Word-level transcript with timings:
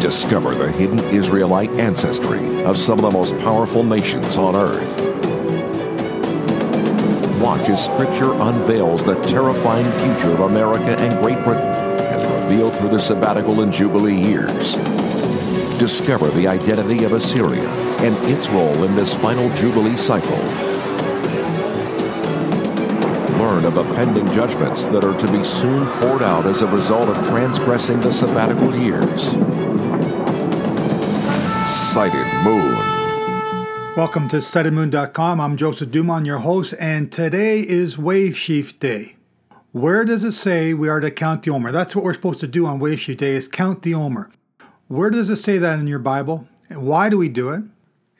Discover 0.00 0.54
the 0.54 0.72
hidden 0.72 0.98
Israelite 1.14 1.70
ancestry 1.72 2.64
of 2.64 2.78
some 2.78 2.98
of 2.98 3.04
the 3.04 3.10
most 3.10 3.36
powerful 3.36 3.84
nations 3.84 4.38
on 4.38 4.56
earth. 4.56 4.98
Watch 7.38 7.68
as 7.68 7.84
Scripture 7.84 8.32
unveils 8.32 9.04
the 9.04 9.16
terrifying 9.26 9.90
future 10.00 10.32
of 10.32 10.40
America 10.40 10.98
and 10.98 11.18
Great 11.18 11.44
Britain 11.44 11.68
as 11.68 12.24
revealed 12.42 12.74
through 12.76 12.88
the 12.88 12.98
sabbatical 12.98 13.60
and 13.60 13.70
Jubilee 13.70 14.16
years. 14.16 14.76
Discover 15.78 16.30
the 16.30 16.48
identity 16.48 17.04
of 17.04 17.12
Assyria 17.12 17.68
and 18.00 18.16
its 18.24 18.48
role 18.48 18.84
in 18.84 18.96
this 18.96 19.14
final 19.18 19.54
Jubilee 19.54 19.96
cycle. 19.96 20.38
Learn 23.38 23.66
of 23.66 23.74
the 23.74 23.84
pending 23.94 24.32
judgments 24.32 24.86
that 24.86 25.04
are 25.04 25.16
to 25.18 25.30
be 25.30 25.44
soon 25.44 25.86
poured 25.92 26.22
out 26.22 26.46
as 26.46 26.62
a 26.62 26.66
result 26.68 27.10
of 27.10 27.26
transgressing 27.26 28.00
the 28.00 28.10
sabbatical 28.10 28.74
years. 28.74 29.36
Sighted 31.92 32.24
Moon. 32.44 32.76
Welcome 33.96 34.28
to 34.28 34.36
SightedMoon.com. 34.36 35.40
I'm 35.40 35.56
Joseph 35.56 35.90
Dumont, 35.90 36.24
your 36.24 36.38
host, 36.38 36.72
and 36.78 37.10
today 37.10 37.66
is 37.66 37.98
Wave 37.98 38.38
Sheaf 38.38 38.78
Day. 38.78 39.16
Where 39.72 40.04
does 40.04 40.22
it 40.22 40.34
say 40.34 40.72
we 40.72 40.88
are 40.88 41.00
to 41.00 41.10
count 41.10 41.42
the 41.42 41.50
Omer? 41.50 41.72
That's 41.72 41.96
what 41.96 42.04
we're 42.04 42.14
supposed 42.14 42.38
to 42.40 42.46
do 42.46 42.64
on 42.64 42.78
Wave 42.78 43.00
Sheaf 43.00 43.16
Day 43.18 43.32
is 43.32 43.48
count 43.48 43.82
the 43.82 43.94
Omer. 43.94 44.30
Where 44.86 45.10
does 45.10 45.30
it 45.30 45.38
say 45.38 45.58
that 45.58 45.80
in 45.80 45.88
your 45.88 45.98
Bible? 45.98 46.46
And 46.68 46.86
why 46.86 47.08
do 47.08 47.18
we 47.18 47.28
do 47.28 47.50
it? 47.50 47.64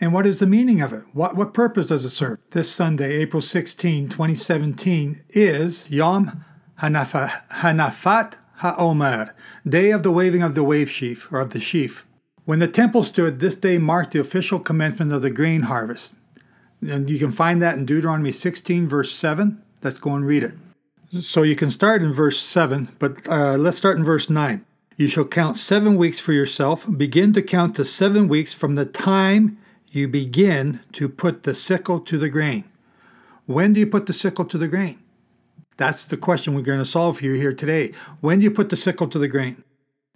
And 0.00 0.12
what 0.12 0.26
is 0.26 0.40
the 0.40 0.48
meaning 0.48 0.80
of 0.80 0.92
it? 0.92 1.04
What, 1.12 1.36
what 1.36 1.54
purpose 1.54 1.86
does 1.86 2.04
it 2.04 2.10
serve? 2.10 2.38
This 2.50 2.72
Sunday, 2.72 3.18
April 3.18 3.40
16, 3.40 4.08
2017, 4.08 5.22
is 5.28 5.88
Yom 5.88 6.44
Hanafa, 6.80 7.48
Hanafat 7.50 8.32
HaOmer, 8.62 9.30
Day 9.64 9.92
of 9.92 10.02
the 10.02 10.10
Waving 10.10 10.42
of 10.42 10.56
the 10.56 10.64
Wave 10.64 10.90
Sheaf, 10.90 11.30
or 11.30 11.38
of 11.38 11.50
the 11.50 11.60
Sheaf. 11.60 12.04
When 12.44 12.58
the 12.58 12.68
temple 12.68 13.04
stood, 13.04 13.40
this 13.40 13.54
day 13.54 13.78
marked 13.78 14.12
the 14.12 14.20
official 14.20 14.58
commencement 14.58 15.12
of 15.12 15.22
the 15.22 15.30
grain 15.30 15.62
harvest. 15.62 16.14
And 16.80 17.10
you 17.10 17.18
can 17.18 17.32
find 17.32 17.60
that 17.60 17.76
in 17.76 17.84
Deuteronomy 17.84 18.32
16, 18.32 18.88
verse 18.88 19.14
7. 19.14 19.62
Let's 19.82 19.98
go 19.98 20.14
and 20.14 20.26
read 20.26 20.44
it. 20.44 20.54
So 21.20 21.42
you 21.42 21.56
can 21.56 21.70
start 21.70 22.02
in 22.02 22.12
verse 22.12 22.40
7, 22.40 22.94
but 22.98 23.26
uh, 23.28 23.56
let's 23.56 23.78
start 23.78 23.96
in 23.96 24.04
verse 24.04 24.30
9. 24.30 24.64
You 24.96 25.08
shall 25.08 25.24
count 25.24 25.56
seven 25.56 25.96
weeks 25.96 26.20
for 26.20 26.32
yourself. 26.32 26.86
Begin 26.96 27.32
to 27.32 27.42
count 27.42 27.74
to 27.76 27.84
seven 27.84 28.28
weeks 28.28 28.54
from 28.54 28.74
the 28.74 28.84
time 28.84 29.58
you 29.90 30.06
begin 30.06 30.80
to 30.92 31.08
put 31.08 31.42
the 31.42 31.54
sickle 31.54 32.00
to 32.00 32.16
the 32.16 32.28
grain. 32.28 32.64
When 33.46 33.72
do 33.72 33.80
you 33.80 33.86
put 33.86 34.06
the 34.06 34.12
sickle 34.12 34.44
to 34.44 34.58
the 34.58 34.68
grain? 34.68 35.02
That's 35.76 36.04
the 36.04 36.16
question 36.16 36.54
we're 36.54 36.60
going 36.60 36.78
to 36.78 36.84
solve 36.84 37.18
for 37.18 37.24
you 37.24 37.34
here 37.34 37.54
today. 37.54 37.92
When 38.20 38.38
do 38.38 38.44
you 38.44 38.50
put 38.50 38.68
the 38.68 38.76
sickle 38.76 39.08
to 39.08 39.18
the 39.18 39.26
grain? 39.26 39.64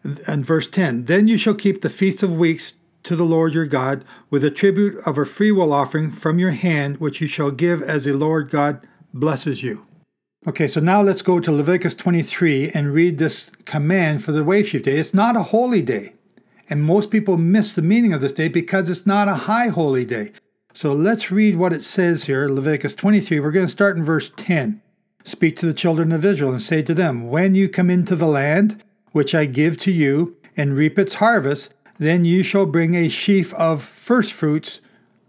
And 0.05 0.45
verse 0.45 0.67
10 0.69 1.07
Then 1.07 1.29
you 1.29 1.37
shall 1.39 1.55
keep 1.55 1.81
the 1.81 1.91
feast 1.91 2.23
of 2.23 2.33
weeks 2.33 2.75
to 3.05 3.17
the 3.17 3.25
Lord 3.25 3.55
your 3.55 3.67
God 3.67 4.05
with 4.31 4.45
a 4.45 4.51
tribute 4.51 4.97
of 5.07 5.19
a 5.19 5.25
freewill 5.25 5.73
offering 5.73 6.11
from 6.11 6.39
your 6.39 6.53
hand, 6.53 6.99
which 6.99 7.21
you 7.21 7.27
shall 7.27 7.51
give 7.51 7.83
as 7.83 8.05
the 8.05 8.13
Lord 8.13 8.51
God 8.51 8.87
blesses 9.13 9.63
you. 9.63 9.87
Okay, 10.47 10.69
so 10.69 10.81
now 10.81 11.01
let's 11.01 11.23
go 11.23 11.41
to 11.41 11.53
Leviticus 11.53 11.95
23 11.95 12.71
and 12.73 12.93
read 12.93 13.17
this 13.17 13.51
command 13.65 14.23
for 14.23 14.33
the 14.33 14.45
wave 14.45 14.69
sheaf 14.69 14.83
day. 14.83 14.99
It's 14.99 15.15
not 15.15 15.37
a 15.37 15.43
holy 15.43 15.81
day, 15.81 16.13
and 16.69 16.83
most 16.83 17.11
people 17.11 17.39
miss 17.39 17.75
the 17.75 17.83
meaning 17.83 18.13
of 18.13 18.21
this 18.21 18.33
day 18.33 18.49
because 18.49 18.91
it's 18.91 19.07
not 19.07 19.29
a 19.29 19.35
high 19.35 19.69
holy 19.69 20.05
day. 20.05 20.33
So 20.75 20.93
let's 20.93 21.31
read 21.31 21.57
what 21.57 21.73
it 21.73 21.83
says 21.83 22.25
here, 22.25 22.49
Leviticus 22.49 22.95
23. 22.95 23.41
We're 23.41 23.53
going 23.53 23.67
to 23.67 23.73
start 23.73 23.97
in 23.97 24.05
verse 24.05 24.31
10. 24.37 24.83
Speak 25.25 25.57
to 25.59 25.67
the 25.67 25.73
children 25.73 26.13
of 26.13 26.25
Israel 26.25 26.53
and 26.53 26.61
say 26.61 26.83
to 26.83 26.93
them, 26.93 27.29
When 27.31 27.55
you 27.55 27.69
come 27.69 27.89
into 27.89 28.17
the 28.17 28.27
land, 28.27 28.83
which 29.15 29.33
I 29.33 29.47
give 29.47 29.79
to 29.79 29.93
you, 29.93 30.37
and 30.57 30.77
reap 30.77 30.99
its 30.99 31.15
harvest, 31.15 31.73
then 31.99 32.25
you 32.25 32.43
shall 32.43 32.67
bring 32.67 32.95
a 32.95 33.09
sheaf 33.09 33.55
of 33.55 33.83
firstfruits 33.83 34.81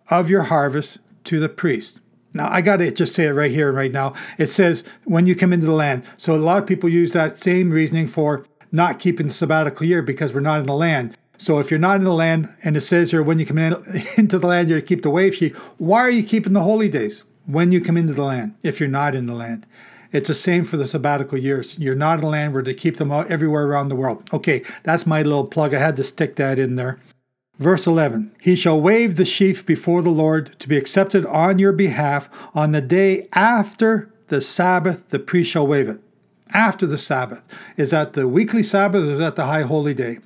of 0.09 0.28
your 0.28 0.44
harvest 0.44 0.97
to 1.25 1.39
the 1.39 1.50
priest. 1.50 2.00
Now, 2.34 2.50
I 2.51 2.62
got 2.62 2.78
to 2.78 2.91
just 2.91 3.13
say 3.13 3.25
it 3.25 3.34
right 3.34 3.51
here 3.51 3.72
right 3.72 3.91
now. 3.91 4.16
It 4.40 4.47
says, 4.47 4.84
when 5.03 5.28
you 5.28 5.35
come 5.35 5.53
into 5.53 5.68
the 5.68 5.72
land. 5.72 6.03
So, 6.18 6.35
a 6.35 6.38
lot 6.38 6.57
of 6.57 6.66
people 6.66 6.90
use 6.90 7.12
that 7.13 7.38
same 7.41 7.69
reasoning 7.69 8.07
for 8.07 8.45
not 8.72 9.00
keeping 9.00 9.28
the 9.28 9.34
sabbatical 9.34 9.85
year 9.85 10.01
because 10.01 10.34
we're 10.34 10.40
not 10.40 10.59
in 10.59 10.66
the 10.66 10.74
land. 10.74 11.16
So, 11.38 11.59
if 11.59 11.69
you're 11.69 11.79
not 11.79 11.97
in 11.97 12.06
the 12.06 12.12
land 12.12 12.53
and 12.63 12.75
it 12.75 12.81
says 12.81 13.12
here, 13.12 13.22
when 13.22 13.38
you 13.38 13.45
come 13.45 13.59
in, 13.59 13.75
into 14.18 14.40
the 14.40 14.47
land, 14.47 14.69
you 14.69 14.81
keep 14.81 15.03
the 15.03 15.12
wave 15.12 15.35
sheaf, 15.35 15.56
why 15.78 16.00
are 16.00 16.09
you 16.09 16.24
keeping 16.24 16.53
the 16.53 16.63
holy 16.63 16.90
days 16.90 17.24
when 17.45 17.72
you 17.72 17.79
come 17.79 17.97
into 17.97 18.13
the 18.13 18.24
land 18.24 18.56
if 18.63 18.79
you're 18.79 18.90
not 18.90 19.13
in 19.13 19.28
the 19.28 19.35
land? 19.35 19.68
It's 20.11 20.27
the 20.27 20.35
same 20.35 20.63
for 20.63 20.77
the 20.77 20.88
sabbatical 20.88 21.38
years. 21.38 21.77
You're 21.79 21.95
not 21.95 22.23
a 22.23 22.27
land 22.27 22.53
where 22.53 22.63
they 22.63 22.73
keep 22.73 22.97
them 22.97 23.11
out 23.11 23.29
everywhere 23.29 23.66
around 23.66 23.89
the 23.89 23.95
world. 23.95 24.27
Okay, 24.33 24.63
that's 24.83 25.05
my 25.05 25.21
little 25.21 25.45
plug. 25.45 25.73
I 25.73 25.79
had 25.79 25.97
to 25.97 26.03
stick 26.03 26.35
that 26.38 26.59
in 26.59 26.75
there. 26.75 26.99
Verse 27.57 27.88
11 27.88 28.31
He 28.41 28.55
shall 28.55 28.79
wave 28.79 29.15
the 29.15 29.25
sheaf 29.25 29.65
before 29.65 30.01
the 30.01 30.09
Lord 30.09 30.57
to 30.59 30.67
be 30.67 30.77
accepted 30.77 31.25
on 31.25 31.59
your 31.59 31.71
behalf 31.71 32.29
on 32.53 32.71
the 32.71 32.81
day 32.81 33.27
after 33.33 34.11
the 34.27 34.41
Sabbath, 34.41 35.09
the 35.09 35.19
priest 35.19 35.51
shall 35.51 35.67
wave 35.67 35.88
it. 35.88 36.01
After 36.53 36.85
the 36.85 36.97
Sabbath. 36.97 37.47
Is 37.77 37.91
that 37.91 38.13
the 38.13 38.27
weekly 38.27 38.63
Sabbath 38.63 39.03
or 39.03 39.11
is 39.11 39.19
that 39.19 39.35
the 39.35 39.45
high 39.45 39.63
holy 39.63 39.94
day? 39.94 40.19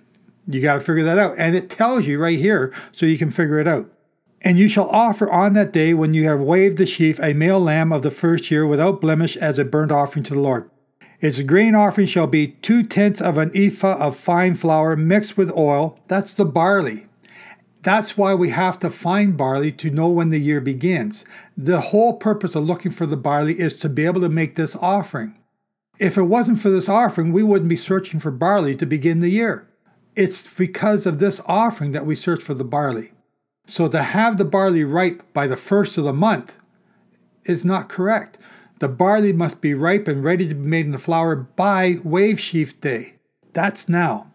You 0.47 0.61
got 0.61 0.73
to 0.75 0.79
figure 0.79 1.03
that 1.03 1.17
out. 1.17 1.35
And 1.37 1.55
it 1.55 1.69
tells 1.69 2.07
you 2.07 2.19
right 2.19 2.39
here 2.39 2.73
so 2.91 3.05
you 3.05 3.17
can 3.17 3.31
figure 3.31 3.59
it 3.59 3.67
out. 3.67 3.89
And 4.41 4.57
you 4.57 4.69
shall 4.69 4.89
offer 4.89 5.29
on 5.29 5.53
that 5.53 5.73
day, 5.73 5.93
when 5.93 6.13
you 6.13 6.25
have 6.25 6.39
waved 6.39 6.77
the 6.77 6.85
sheaf, 6.85 7.19
a 7.19 7.33
male 7.33 7.59
lamb 7.59 7.91
of 7.91 8.03
the 8.03 8.11
first 8.11 8.49
year 8.49 8.65
without 8.65 9.01
blemish 9.01 9.35
as 9.35 9.59
a 9.59 9.65
burnt 9.65 9.91
offering 9.91 10.23
to 10.25 10.33
the 10.33 10.39
Lord. 10.39 10.69
Its 11.19 11.41
grain 11.41 11.75
offering 11.75 12.07
shall 12.07 12.27
be 12.27 12.55
two 12.61 12.83
tenths 12.83 13.19
of 13.19 13.37
an 13.37 13.51
ephah 13.53 13.97
of 13.97 14.15
fine 14.15 14.55
flour 14.55 14.95
mixed 14.95 15.35
with 15.35 15.51
oil. 15.51 15.99
That's 16.07 16.33
the 16.33 16.45
barley. 16.45 17.07
That's 17.81 18.17
why 18.17 18.33
we 18.33 18.49
have 18.49 18.79
to 18.79 18.89
find 18.89 19.35
barley 19.35 19.71
to 19.73 19.89
know 19.89 20.07
when 20.07 20.29
the 20.29 20.39
year 20.39 20.61
begins. 20.61 21.25
The 21.57 21.81
whole 21.81 22.13
purpose 22.13 22.55
of 22.55 22.65
looking 22.65 22.91
for 22.91 23.05
the 23.05 23.17
barley 23.17 23.59
is 23.59 23.73
to 23.75 23.89
be 23.89 24.05
able 24.05 24.21
to 24.21 24.29
make 24.29 24.55
this 24.55 24.75
offering. 24.77 25.35
If 25.99 26.17
it 26.17 26.23
wasn't 26.23 26.59
for 26.59 26.69
this 26.69 26.87
offering, 26.87 27.33
we 27.33 27.43
wouldn't 27.43 27.69
be 27.69 27.75
searching 27.75 28.21
for 28.21 28.31
barley 28.31 28.75
to 28.77 28.85
begin 28.85 29.19
the 29.19 29.29
year. 29.29 29.67
It's 30.15 30.47
because 30.47 31.05
of 31.05 31.19
this 31.19 31.41
offering 31.45 31.91
that 31.91 32.05
we 32.05 32.15
search 32.15 32.41
for 32.41 32.53
the 32.53 32.63
barley. 32.63 33.11
So 33.69 33.87
to 33.87 34.01
have 34.01 34.37
the 34.37 34.45
barley 34.45 34.83
ripe 34.83 35.21
by 35.31 35.45
the 35.45 35.55
first 35.55 35.97
of 35.99 36.03
the 36.03 36.11
month 36.11 36.57
is 37.45 37.63
not 37.63 37.87
correct. 37.87 38.39
The 38.79 38.87
barley 38.87 39.31
must 39.31 39.61
be 39.61 39.75
ripe 39.75 40.07
and 40.07 40.23
ready 40.23 40.47
to 40.47 40.55
be 40.55 40.67
made 40.67 40.87
into 40.87 40.97
flour 40.97 41.35
by 41.35 41.99
wave 42.03 42.39
sheaf 42.39 42.81
day. 42.81 43.13
That's 43.53 43.87
now. 43.87 44.31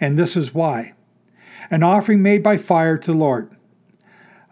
And 0.00 0.18
this 0.18 0.36
is 0.36 0.54
why. 0.54 0.94
An 1.70 1.82
offering 1.82 2.22
made 2.22 2.42
by 2.42 2.56
fire 2.56 2.96
to 2.96 3.12
the 3.12 3.18
Lord. 3.18 3.54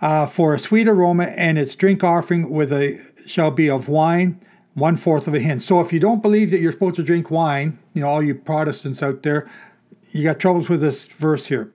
Uh, 0.03 0.27
for 0.27 0.53
a 0.53 0.59
sweet 0.59 0.87
aroma, 0.87 1.25
and 1.25 1.57
its 1.57 1.75
drink 1.75 2.05
offering 2.05 2.51
with 2.51 2.73
a 2.73 3.01
shall 3.27 3.51
be 3.51 3.71
of 3.71 3.89
wine, 3.89 4.39
one 4.75 4.99
fourth 4.99 5.27
of 5.27 5.35
a 5.35 5.41
hin. 5.41 5.61
So 5.61 5.81
if 5.81 5.95
you 5.95 6.01
don't 6.01 6.21
believe 6.21 6.51
that 6.51 6.61
you're 6.61 6.73
supposed 6.73 6.97
to 6.97 7.03
drink 7.03 7.31
wine, 7.31 7.79
you 7.95 8.03
know, 8.03 8.09
all 8.09 8.23
you 8.23 8.35
Protestants 8.35 9.03
out 9.03 9.23
there, 9.23 9.49
you 10.11 10.25
got 10.25 10.39
troubles 10.39 10.69
with 10.69 10.83
this 10.83 11.07
verse 11.07 11.47
here. 11.47 11.74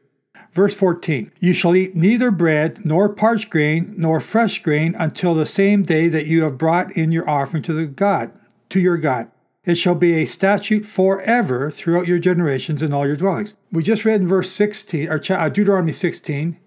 Verse 0.59 0.75
14 0.75 1.31
You 1.39 1.53
shall 1.53 1.73
eat 1.73 1.95
neither 1.95 2.31
bread, 2.31 2.83
nor 2.83 3.07
parched 3.07 3.49
grain, 3.49 3.93
nor 3.95 4.19
fresh 4.19 4.61
grain 4.61 4.93
until 4.99 5.33
the 5.33 5.45
same 5.45 5.83
day 5.83 6.09
that 6.09 6.25
you 6.25 6.43
have 6.43 6.57
brought 6.57 6.91
in 6.97 7.13
your 7.13 7.29
offering 7.29 7.63
to 7.63 7.71
the 7.71 7.85
God, 7.85 8.37
to 8.67 8.77
your 8.77 8.97
God. 8.97 9.31
It 9.63 9.75
shall 9.75 9.95
be 9.95 10.15
a 10.15 10.25
statute 10.25 10.83
forever 10.83 11.71
throughout 11.71 12.09
your 12.09 12.19
generations 12.19 12.81
in 12.81 12.91
all 12.91 13.07
your 13.07 13.15
dwellings. 13.15 13.53
We 13.71 13.83
just 13.83 14.03
read 14.03 14.19
in 14.19 14.27
verse 14.27 14.51
16, 14.51 15.07
or 15.07 15.21
uh, 15.29 15.47
Deuteronomy 15.47 15.93
16, 15.93 16.59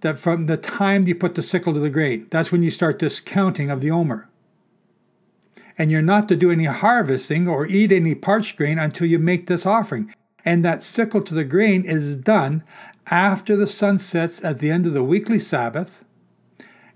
that 0.00 0.18
from 0.18 0.46
the 0.46 0.56
time 0.56 1.06
you 1.06 1.14
put 1.14 1.34
the 1.34 1.42
sickle 1.42 1.74
to 1.74 1.80
the 1.80 1.90
grain, 1.90 2.26
that's 2.30 2.50
when 2.50 2.62
you 2.62 2.70
start 2.70 2.98
this 2.98 3.20
counting 3.20 3.70
of 3.70 3.82
the 3.82 3.90
omer. 3.90 4.26
And 5.76 5.90
you're 5.90 6.00
not 6.00 6.30
to 6.30 6.36
do 6.36 6.50
any 6.50 6.64
harvesting 6.64 7.46
or 7.46 7.66
eat 7.66 7.92
any 7.92 8.14
parched 8.14 8.56
grain 8.56 8.78
until 8.78 9.06
you 9.06 9.18
make 9.18 9.48
this 9.48 9.66
offering. 9.66 10.14
And 10.46 10.64
that 10.64 10.82
sickle 10.82 11.20
to 11.22 11.34
the 11.34 11.44
grain 11.44 11.84
is 11.84 12.16
done 12.16 12.62
after 13.10 13.56
the 13.56 13.66
sun 13.66 13.98
sets 13.98 14.42
at 14.44 14.58
the 14.58 14.70
end 14.70 14.86
of 14.86 14.94
the 14.94 15.04
weekly 15.04 15.38
Sabbath. 15.38 16.04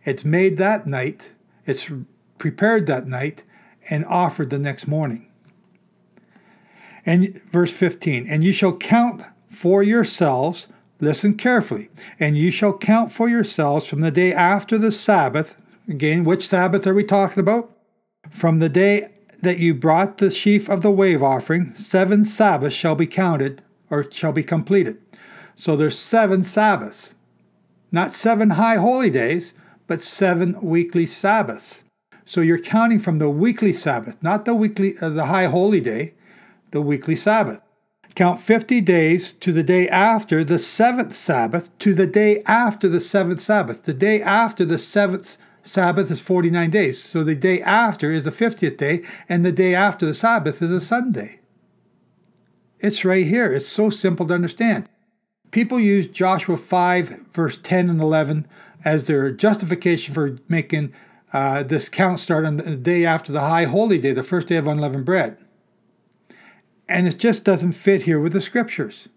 It's 0.05 0.25
made 0.25 0.57
that 0.57 0.87
night, 0.87 1.31
it's 1.67 1.91
prepared 2.39 2.87
that 2.87 3.07
night, 3.07 3.43
and 3.91 4.05
offered 4.07 4.51
the 4.51 4.59
next 4.59 4.87
morning. 4.87 5.27
And 7.05 7.41
verse 7.51 7.73
15, 7.73 8.27
and 8.29 8.45
you 8.45 8.53
shall 8.53 8.77
count 8.77 9.23
for 9.51 9.83
yourselves, 9.83 10.67
listen 11.01 11.35
carefully, 11.35 11.91
and 12.21 12.37
you 12.37 12.51
shall 12.51 12.77
count 12.77 13.13
for 13.13 13.29
yourselves 13.29 13.87
from 13.87 14.01
the 14.01 14.11
day 14.11 14.33
after 14.33 14.77
the 14.79 14.93
Sabbath. 14.93 15.57
Again, 15.89 16.25
which 16.25 16.49
Sabbath 16.49 16.87
are 16.87 16.95
we 16.95 17.05
talking 17.05 17.41
about? 17.41 17.71
From 18.31 18.59
the 18.59 18.69
day 18.69 19.11
that 19.41 19.59
you 19.59 19.73
brought 19.75 20.19
the 20.19 20.31
sheaf 20.31 20.69
of 20.69 20.83
the 20.83 20.91
wave 20.91 21.23
offering, 21.23 21.73
seven 21.75 22.25
Sabbaths 22.25 22.75
shall 22.75 22.95
be 22.95 23.07
counted 23.07 23.63
or 23.91 24.11
shall 24.11 24.33
be 24.33 24.43
completed. 24.43 25.01
So 25.61 25.75
there's 25.75 25.99
seven 25.99 26.45
Sabbaths. 26.45 27.15
Not 27.91 28.13
seven 28.13 28.51
high 28.51 28.77
holy 28.77 29.11
days, 29.11 29.55
but 29.89 30.01
seven 30.01 30.57
weekly 30.63 31.05
Sabbaths. 31.05 31.83
So 32.25 32.43
you're 32.43 32.61
counting 32.61 33.01
from 33.01 33.19
the 33.19 33.29
weekly 33.29 33.73
Sabbath, 33.73 34.23
not 34.23 34.45
the 34.45 34.55
weekly 34.55 34.95
uh, 35.03 35.09
the 35.09 35.27
high 35.27 35.47
holy 35.47 35.81
day, 35.81 36.15
the 36.71 36.81
weekly 36.81 37.17
Sabbath. 37.17 37.61
Count 38.15 38.41
50 38.41 38.81
days 38.83 39.33
to 39.33 39.51
the 39.53 39.65
day 39.65 39.89
after 39.89 40.45
the 40.45 40.61
seventh 40.61 41.17
Sabbath, 41.17 41.77
to 41.81 41.93
the 41.93 42.07
day 42.07 42.41
after 42.45 42.89
the 42.89 43.01
seventh 43.01 43.41
Sabbath. 43.41 43.83
The 43.83 43.95
day 43.95 44.23
after 44.23 44.65
the 44.65 44.79
seventh 44.79 45.39
Sabbath 45.65 46.09
is 46.09 46.21
49 46.21 46.71
days. 46.71 47.03
So 47.03 47.25
the 47.25 47.35
day 47.35 47.61
after 47.63 48.13
is 48.13 48.27
the 48.27 48.31
50th 48.31 48.77
day, 48.77 49.03
and 49.29 49.45
the 49.45 49.51
day 49.51 49.75
after 49.75 50.07
the 50.07 50.15
Sabbath 50.15 50.63
is 50.63 50.71
a 50.71 50.81
Sunday. 50.81 51.41
It's 52.79 53.05
right 53.05 53.27
here. 53.27 53.53
It's 53.53 53.67
so 53.67 53.91
simple 53.91 54.29
to 54.29 54.35
understand. 54.35 54.89
People 55.51 55.81
use 55.81 56.07
Joshua 56.07 56.57
5, 56.57 57.27
verse 57.33 57.59
10 57.63 57.89
and 57.89 58.01
11 58.01 58.47
as 58.85 59.07
their 59.07 59.31
justification 59.31 60.15
for 60.15 60.39
making 60.49 60.93
uh, 61.33 61.63
this 61.63 61.89
count 61.89 62.21
start 62.21 62.45
on 62.45 62.59
the 62.59 62.77
day 62.77 63.05
after 63.05 63.33
the 63.33 63.41
high 63.41 63.65
holy 63.65 63.99
day, 63.99 64.13
the 64.13 64.23
first 64.23 64.49
day 64.49 64.57
of 64.57 64.67
unleavened 64.67 65.05
bread. 65.05 65.37
And 66.89 67.07
it 67.07 67.19
just 67.19 67.45
doesn't 67.45 67.73
fit 67.73 68.03
here 68.03 68.21
with 68.21 68.33
the 68.33 68.41
scriptures. 68.41 69.09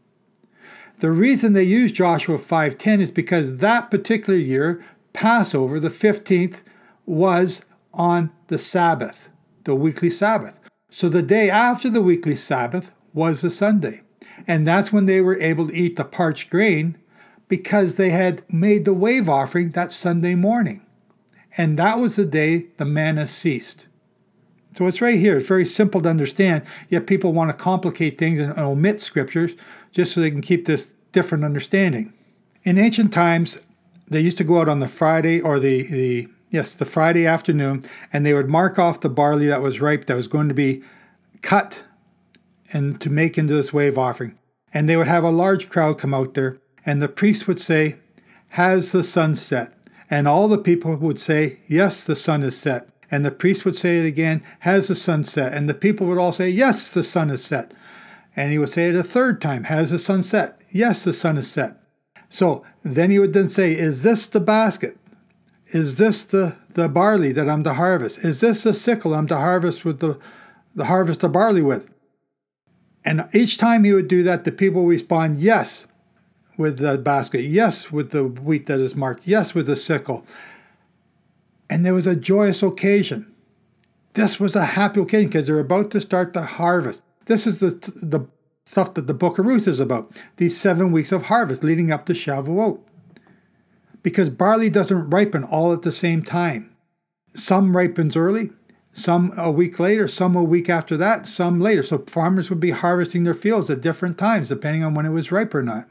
The 1.00 1.12
reason 1.12 1.54
they 1.54 1.64
use 1.64 1.92
Joshua 1.92 2.38
5:10 2.38 3.02
is 3.02 3.12
because 3.12 3.58
that 3.58 3.90
particular 3.90 4.38
year, 4.38 4.82
Passover, 5.14 5.80
the 5.80 5.90
15th, 5.90 6.62
was 7.06 7.62
on 7.94 8.30
the 8.48 8.58
Sabbath, 8.58 9.30
the 9.64 9.76
weekly 9.76 10.10
Sabbath. 10.10 10.60
So 10.90 11.10
the 11.10 11.22
day 11.22 11.50
after 11.50 11.90
the 11.90 12.02
weekly 12.02 12.36
Sabbath 12.36 12.92
was 13.14 13.42
the 13.42 13.50
Sunday. 13.50 14.02
And 14.48 14.68
that's 14.68 14.92
when 14.92 15.06
they 15.06 15.22
were 15.22 15.40
able 15.40 15.68
to 15.68 15.76
eat 15.76 15.96
the 15.96 16.04
parched 16.04 16.50
grain 16.50 16.98
because 17.48 17.96
they 17.96 18.12
had 18.12 18.44
made 18.52 18.86
the 18.86 18.94
wave 18.94 19.28
offering 19.28 19.72
that 19.72 19.92
Sunday 19.92 20.36
morning. 20.36 20.86
And 21.58 21.78
that 21.78 22.00
was 22.00 22.16
the 22.16 22.26
day 22.26 22.68
the 22.78 22.86
manna 22.86 23.28
ceased. 23.28 23.88
So 24.78 24.88
it's 24.88 25.02
right 25.02 25.20
here. 25.20 25.38
It's 25.38 25.48
very 25.48 25.66
simple 25.66 26.02
to 26.02 26.10
understand, 26.10 26.64
yet 26.88 27.08
people 27.08 27.34
want 27.34 27.52
to 27.52 27.58
complicate 27.58 28.18
things 28.18 28.40
and 28.40 28.58
omit 28.58 29.02
scriptures 29.02 29.54
just 29.92 30.14
so 30.14 30.22
they 30.22 30.32
can 30.32 30.42
keep 30.42 30.66
this 30.66 30.94
different 31.12 31.44
understanding. 31.44 32.14
In 32.64 32.78
ancient 32.78 33.12
times, 33.12 33.58
they 34.08 34.22
used 34.22 34.38
to 34.38 34.44
go 34.46 34.62
out 34.62 34.70
on 34.70 34.80
the 34.80 34.88
Friday 34.88 35.42
or 35.42 35.60
the, 35.60 35.84
the 35.84 36.28
yes, 36.52 36.72
the 36.72 36.86
Friday 36.86 37.26
afternoon, 37.26 37.84
and 38.14 38.26
they 38.26 38.34
would 38.34 38.50
mark 38.50 38.80
off 38.80 39.02
the 39.02 39.10
barley 39.10 39.48
that 39.48 39.62
was 39.62 39.82
ripe 39.82 40.06
that 40.06 40.16
was 40.16 40.28
going 40.28 40.48
to 40.48 40.54
be 40.54 40.84
cut 41.42 41.84
and 42.72 43.00
to 43.02 43.10
make 43.10 43.38
into 43.38 43.54
this 43.54 43.74
wave 43.74 43.98
offering. 43.98 44.38
And 44.74 44.88
they 44.88 44.98
would 44.98 45.08
have 45.08 45.24
a 45.24 45.30
large 45.30 45.70
crowd 45.70 45.98
come 45.98 46.14
out 46.14 46.34
there, 46.34 46.60
and 46.86 47.02
the 47.02 47.10
priest 47.10 47.48
would 47.48 47.60
say, 47.60 47.98
Has 48.50 48.92
the 48.92 49.04
sun 49.04 49.36
set? 49.36 49.74
And 50.10 50.28
all 50.28 50.48
the 50.48 50.58
people 50.58 50.96
would 50.96 51.20
say, 51.20 51.60
Yes, 51.68 52.04
the 52.04 52.16
sun 52.16 52.44
is 52.44 52.58
set. 52.58 52.90
And 53.10 53.26
the 53.26 53.32
priest 53.32 53.66
would 53.66 53.78
say 53.78 54.00
it 54.00 54.06
again, 54.06 54.44
Has 54.60 54.88
the 54.88 54.96
sun 54.96 55.24
set? 55.24 55.54
And 55.54 55.68
the 55.68 55.74
people 55.74 56.08
would 56.08 56.18
all 56.18 56.32
say, 56.32 56.50
Yes, 56.50 56.90
the 56.90 57.04
sun 57.04 57.30
is 57.30 57.44
set. 57.44 57.74
And 58.36 58.52
he 58.52 58.58
would 58.58 58.70
say 58.70 58.90
it 58.90 58.96
a 58.96 59.04
third 59.04 59.42
time, 59.42 59.66
Has 59.66 59.92
the 59.92 60.00
sun 60.00 60.24
set? 60.24 60.62
Yes, 60.72 61.04
the 61.04 61.14
sun 61.14 61.38
is 61.38 61.50
set. 61.50 61.78
So 62.30 62.64
then 62.84 63.12
he 63.12 63.20
would 63.20 63.34
then 63.34 63.50
say, 63.50 63.74
Is 63.74 64.04
this 64.04 64.26
the 64.26 64.40
basket? 64.40 64.98
Is 65.68 65.98
this 65.98 66.24
the, 66.24 66.56
the 66.74 66.90
barley 66.90 67.32
that 67.32 67.50
I'm 67.50 67.64
to 67.64 67.74
harvest? 67.74 68.20
Is 68.20 68.42
this 68.42 68.64
the 68.64 68.74
sickle 68.74 69.14
I'm 69.14 69.28
to 69.28 69.38
harvest 69.38 69.86
with 69.86 70.00
the, 70.00 70.18
the 70.76 70.86
harvest 70.86 71.24
of 71.24 71.32
barley 71.32 71.62
with? 71.62 71.91
And 73.04 73.28
each 73.34 73.58
time 73.58 73.84
he 73.84 73.94
would 73.94 74.08
do 74.08 74.24
that, 74.24 74.44
the 74.44 74.52
people 74.52 74.86
respond, 74.86 75.40
Yes, 75.40 75.86
with 76.58 76.78
the 76.78 76.98
basket, 76.98 77.42
yes, 77.42 77.92
with 77.92 78.12
the 78.12 78.24
wheat 78.24 78.68
that 78.68 78.80
is 78.80 78.96
marked, 78.96 79.28
yes, 79.28 79.54
with 79.54 79.68
the 79.68 79.76
sickle. 79.76 80.26
And 81.70 81.86
there 81.86 81.94
was 81.94 82.08
a 82.08 82.16
joyous 82.16 82.62
occasion. 82.62 83.34
This 84.14 84.40
was 84.40 84.56
a 84.56 84.66
happy 84.66 85.02
occasion 85.02 85.30
because 85.30 85.48
they're 85.48 85.60
about 85.60 85.90
to 85.92 86.02
start 86.02 86.34
the 86.34 86.44
harvest. 86.44 87.02
This 87.26 87.48
is 87.48 87.60
the, 87.60 87.70
the 87.96 88.28
stuff 88.66 88.94
that 88.94 89.08
the 89.08 89.14
book 89.14 89.40
of 89.40 89.46
Ruth 89.46 89.68
is 89.68 89.80
about 89.80 90.12
these 90.38 90.58
seven 90.58 90.92
weeks 90.92 91.12
of 91.12 91.24
harvest 91.24 91.64
leading 91.64 91.92
up 91.92 92.06
to 92.06 92.14
Shavuot. 92.14 92.80
Because 94.04 94.30
barley 94.30 94.70
doesn't 94.70 95.10
ripen 95.10 95.44
all 95.44 95.72
at 95.72 95.84
the 95.84 95.92
same 95.92 96.24
time. 96.24 96.76
Some 97.34 97.78
ripens 97.78 98.18
early, 98.18 98.52
some 98.94 99.34
a 99.38 99.50
week 99.50 99.80
later, 99.80 100.08
some 100.08 100.36
a 100.36 100.44
week 100.44 100.70
after 100.70 100.98
that, 100.98 101.26
some 101.26 101.60
later. 101.60 101.84
So 101.84 102.00
farmers 102.00 102.50
would 102.50 102.60
be 102.60 102.72
harvesting 102.72 103.24
their 103.24 103.34
fields 103.34 103.70
at 103.70 103.82
different 103.82 104.18
times, 104.18 104.50
depending 104.50 104.84
on 104.84 104.94
when 104.94 105.06
it 105.06 105.12
was 105.12 105.32
ripe 105.32 105.56
or 105.56 105.64
not. 105.64 105.88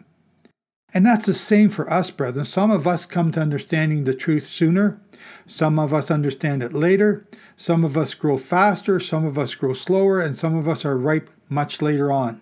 And 0.92 1.06
that's 1.06 1.26
the 1.26 1.34
same 1.34 1.70
for 1.70 1.90
us, 1.90 2.10
brethren. 2.10 2.44
Some 2.44 2.70
of 2.70 2.86
us 2.86 3.06
come 3.06 3.32
to 3.32 3.40
understanding 3.40 4.04
the 4.04 4.14
truth 4.14 4.46
sooner, 4.46 5.00
some 5.46 5.78
of 5.78 5.94
us 5.94 6.10
understand 6.10 6.62
it 6.62 6.72
later, 6.72 7.26
some 7.56 7.84
of 7.84 7.96
us 7.96 8.14
grow 8.14 8.36
faster, 8.36 8.98
some 8.98 9.24
of 9.24 9.38
us 9.38 9.54
grow 9.54 9.72
slower, 9.72 10.20
and 10.20 10.36
some 10.36 10.56
of 10.56 10.66
us 10.66 10.84
are 10.84 10.96
ripe 10.96 11.30
much 11.48 11.80
later 11.80 12.10
on. 12.10 12.40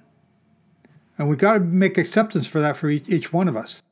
And 1.19 1.29
we've 1.29 1.39
got 1.39 1.55
to 1.55 1.61
make 1.61 1.99
acceptance 1.99 2.47
for 2.47 2.61
that 2.61 2.77
for 2.77 2.89
each, 2.89 3.09
each 3.09 3.33
one 3.33 3.49
of 3.49 3.57
us. 3.57 3.83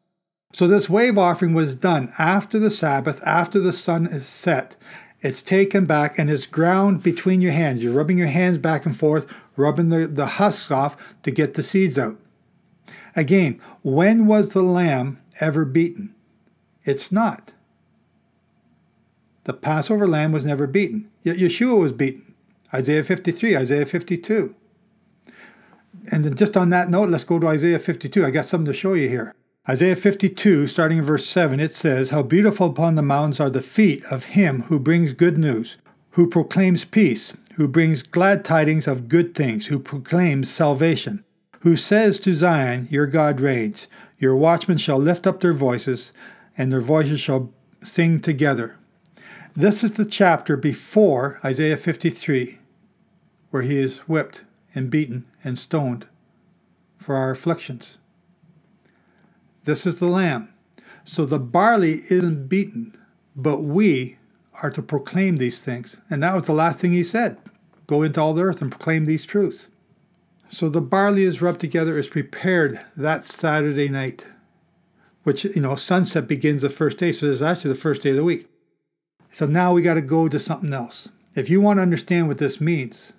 So 0.52 0.66
this 0.66 0.88
wave 0.88 1.18
offering 1.18 1.52
was 1.52 1.74
done 1.74 2.12
after 2.18 2.58
the 2.58 2.70
Sabbath, 2.70 3.22
after 3.26 3.58
the 3.58 3.72
sun 3.72 4.06
is 4.06 4.26
set. 4.26 4.76
It's 5.26 5.42
taken 5.42 5.86
back 5.86 6.20
and 6.20 6.30
it's 6.30 6.46
ground 6.46 7.02
between 7.02 7.40
your 7.40 7.50
hands. 7.50 7.82
You're 7.82 7.92
rubbing 7.92 8.16
your 8.16 8.28
hands 8.28 8.58
back 8.58 8.86
and 8.86 8.96
forth, 8.96 9.26
rubbing 9.56 9.88
the, 9.88 10.06
the 10.06 10.26
husks 10.26 10.70
off 10.70 10.96
to 11.24 11.32
get 11.32 11.54
the 11.54 11.64
seeds 11.64 11.98
out. 11.98 12.16
Again, 13.16 13.60
when 13.82 14.28
was 14.28 14.50
the 14.50 14.62
lamb 14.62 15.20
ever 15.40 15.64
beaten? 15.64 16.14
It's 16.84 17.10
not. 17.10 17.52
The 19.42 19.52
Passover 19.52 20.06
lamb 20.06 20.30
was 20.30 20.44
never 20.44 20.68
beaten. 20.68 21.10
Yet 21.24 21.38
Yeshua 21.38 21.76
was 21.76 21.92
beaten. 21.92 22.32
Isaiah 22.72 23.02
53, 23.02 23.56
Isaiah 23.56 23.86
52. 23.86 24.54
And 26.12 26.24
then 26.24 26.36
just 26.36 26.56
on 26.56 26.70
that 26.70 26.88
note, 26.88 27.08
let's 27.08 27.24
go 27.24 27.40
to 27.40 27.48
Isaiah 27.48 27.80
52. 27.80 28.24
I 28.24 28.30
got 28.30 28.44
something 28.44 28.72
to 28.72 28.78
show 28.78 28.94
you 28.94 29.08
here. 29.08 29.34
Isaiah 29.68 29.96
52, 29.96 30.68
starting 30.68 30.98
in 30.98 31.04
verse 31.04 31.26
7, 31.26 31.58
it 31.58 31.72
says, 31.72 32.10
How 32.10 32.22
beautiful 32.22 32.68
upon 32.68 32.94
the 32.94 33.02
mountains 33.02 33.40
are 33.40 33.50
the 33.50 33.60
feet 33.60 34.04
of 34.04 34.26
him 34.26 34.62
who 34.62 34.78
brings 34.78 35.12
good 35.12 35.36
news, 35.38 35.76
who 36.10 36.28
proclaims 36.28 36.84
peace, 36.84 37.32
who 37.54 37.66
brings 37.66 38.04
glad 38.04 38.44
tidings 38.44 38.86
of 38.86 39.08
good 39.08 39.34
things, 39.34 39.66
who 39.66 39.80
proclaims 39.80 40.48
salvation, 40.48 41.24
who 41.60 41.76
says 41.76 42.20
to 42.20 42.36
Zion, 42.36 42.86
Your 42.92 43.08
God 43.08 43.40
reigns. 43.40 43.88
Your 44.20 44.36
watchmen 44.36 44.78
shall 44.78 44.98
lift 44.98 45.26
up 45.26 45.40
their 45.40 45.52
voices, 45.52 46.12
and 46.56 46.72
their 46.72 46.80
voices 46.80 47.18
shall 47.18 47.52
sing 47.82 48.20
together. 48.20 48.76
This 49.54 49.82
is 49.82 49.92
the 49.92 50.04
chapter 50.04 50.56
before 50.56 51.40
Isaiah 51.44 51.76
53, 51.76 52.60
where 53.50 53.62
he 53.62 53.78
is 53.78 53.98
whipped 54.00 54.42
and 54.76 54.90
beaten 54.90 55.24
and 55.42 55.58
stoned 55.58 56.06
for 56.98 57.16
our 57.16 57.32
afflictions. 57.32 57.98
This 59.66 59.84
is 59.84 59.96
the 59.96 60.06
Lamb. 60.06 60.48
So 61.04 61.26
the 61.26 61.40
barley 61.40 62.02
isn't 62.08 62.48
beaten, 62.48 62.96
but 63.34 63.62
we 63.62 64.16
are 64.62 64.70
to 64.70 64.80
proclaim 64.80 65.36
these 65.36 65.60
things. 65.60 65.96
And 66.08 66.22
that 66.22 66.34
was 66.34 66.44
the 66.44 66.52
last 66.52 66.78
thing 66.78 66.92
he 66.92 67.04
said 67.04 67.36
go 67.86 68.02
into 68.02 68.20
all 68.20 68.34
the 68.34 68.42
earth 68.42 68.62
and 68.62 68.70
proclaim 68.70 69.04
these 69.04 69.26
truths. 69.26 69.68
So 70.48 70.68
the 70.68 70.80
barley 70.80 71.24
is 71.24 71.42
rubbed 71.42 71.60
together, 71.60 71.98
is 71.98 72.08
prepared 72.08 72.80
that 72.96 73.24
Saturday 73.24 73.88
night, 73.88 74.24
which, 75.24 75.44
you 75.44 75.60
know, 75.60 75.76
sunset 75.76 76.26
begins 76.26 76.62
the 76.62 76.70
first 76.70 76.98
day. 76.98 77.12
So 77.12 77.26
it's 77.26 77.42
actually 77.42 77.72
the 77.72 77.80
first 77.80 78.02
day 78.02 78.10
of 78.10 78.16
the 78.16 78.24
week. 78.24 78.48
So 79.30 79.46
now 79.46 79.72
we 79.72 79.82
got 79.82 79.94
to 79.94 80.00
go 80.00 80.28
to 80.28 80.40
something 80.40 80.72
else. 80.72 81.08
If 81.34 81.50
you 81.50 81.60
want 81.60 81.78
to 81.78 81.82
understand 81.82 82.28
what 82.28 82.38
this 82.38 82.60
means, 82.60 83.12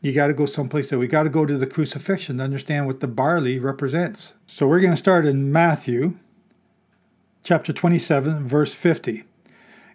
you 0.00 0.12
got 0.12 0.28
to 0.28 0.34
go 0.34 0.46
someplace 0.46 0.90
that 0.90 0.98
We 0.98 1.08
got 1.08 1.24
to 1.24 1.28
go 1.28 1.44
to 1.44 1.58
the 1.58 1.66
crucifixion 1.66 2.38
to 2.38 2.44
understand 2.44 2.86
what 2.86 3.00
the 3.00 3.08
barley 3.08 3.58
represents. 3.58 4.34
So 4.46 4.66
we're 4.66 4.80
going 4.80 4.92
to 4.92 4.96
start 4.96 5.26
in 5.26 5.50
Matthew 5.50 6.16
chapter 7.42 7.72
27, 7.72 8.46
verse 8.46 8.74
50. 8.74 9.24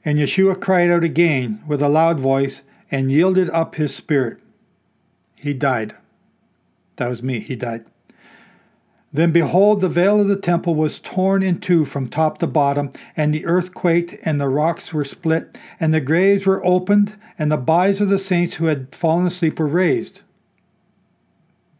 And 0.04 0.20
Yeshua 0.20 0.60
cried 0.60 0.90
out 0.90 1.04
again 1.04 1.64
with 1.66 1.82
a 1.82 1.88
loud 1.88 2.20
voice 2.20 2.64
and 2.92 3.12
yielded 3.12 3.50
up 3.52 3.76
his 3.76 3.96
spirit. 3.96 4.40
He 5.36 5.54
died. 5.54 5.96
That 6.98 7.10
was 7.10 7.24
me. 7.24 7.40
He 7.40 7.56
died. 7.56 7.86
Then 9.14 9.32
behold, 9.32 9.80
the 9.80 9.90
veil 9.90 10.20
of 10.20 10.28
the 10.28 10.36
temple 10.36 10.74
was 10.74 11.00
torn 11.00 11.44
in 11.44 11.60
two 11.60 11.86
from 11.86 12.08
top 12.08 12.40
to 12.40 12.48
bottom, 12.48 12.90
and 13.16 13.32
the 13.32 13.46
earth 13.46 13.72
quaked, 13.76 14.16
and 14.26 14.42
the 14.42 14.50
rocks 14.50 14.92
were 14.92 15.06
split, 15.06 15.56
and 15.80 15.94
the 15.94 16.02
graves 16.02 16.48
were 16.48 16.66
opened, 16.66 17.16
and 17.38 17.52
the 17.52 17.58
bodies 17.58 18.02
of 18.02 18.10
the 18.10 18.18
saints 18.18 18.56
who 18.56 18.66
had 18.66 18.96
fallen 18.96 19.28
asleep 19.28 19.60
were 19.60 19.68
raised. 19.68 20.22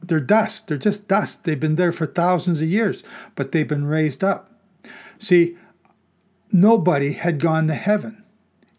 They're 0.04 0.20
dust. 0.20 0.68
They're 0.68 0.78
just 0.78 1.08
dust. 1.08 1.44
They've 1.44 1.60
been 1.60 1.76
there 1.76 1.92
for 1.92 2.06
thousands 2.06 2.62
of 2.62 2.70
years, 2.70 3.02
but 3.36 3.52
they've 3.52 3.68
been 3.68 3.88
raised 3.88 4.24
up. 4.24 4.52
See, 5.18 5.58
nobody 6.52 7.14
had 7.14 7.40
gone 7.40 7.68
to 7.68 7.74
heaven. 7.74 8.24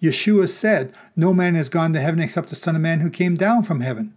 Yeshua 0.00 0.49
said, 0.49 0.94
No 1.16 1.32
man 1.32 1.54
has 1.56 1.68
gone 1.68 1.92
to 1.94 2.00
heaven 2.00 2.20
except 2.20 2.50
the 2.50 2.56
Son 2.56 2.76
of 2.76 2.82
Man 2.82 3.00
who 3.00 3.11
came 3.11 3.37
down 3.37 3.62
from 3.64 3.80
heaven. 3.80 4.14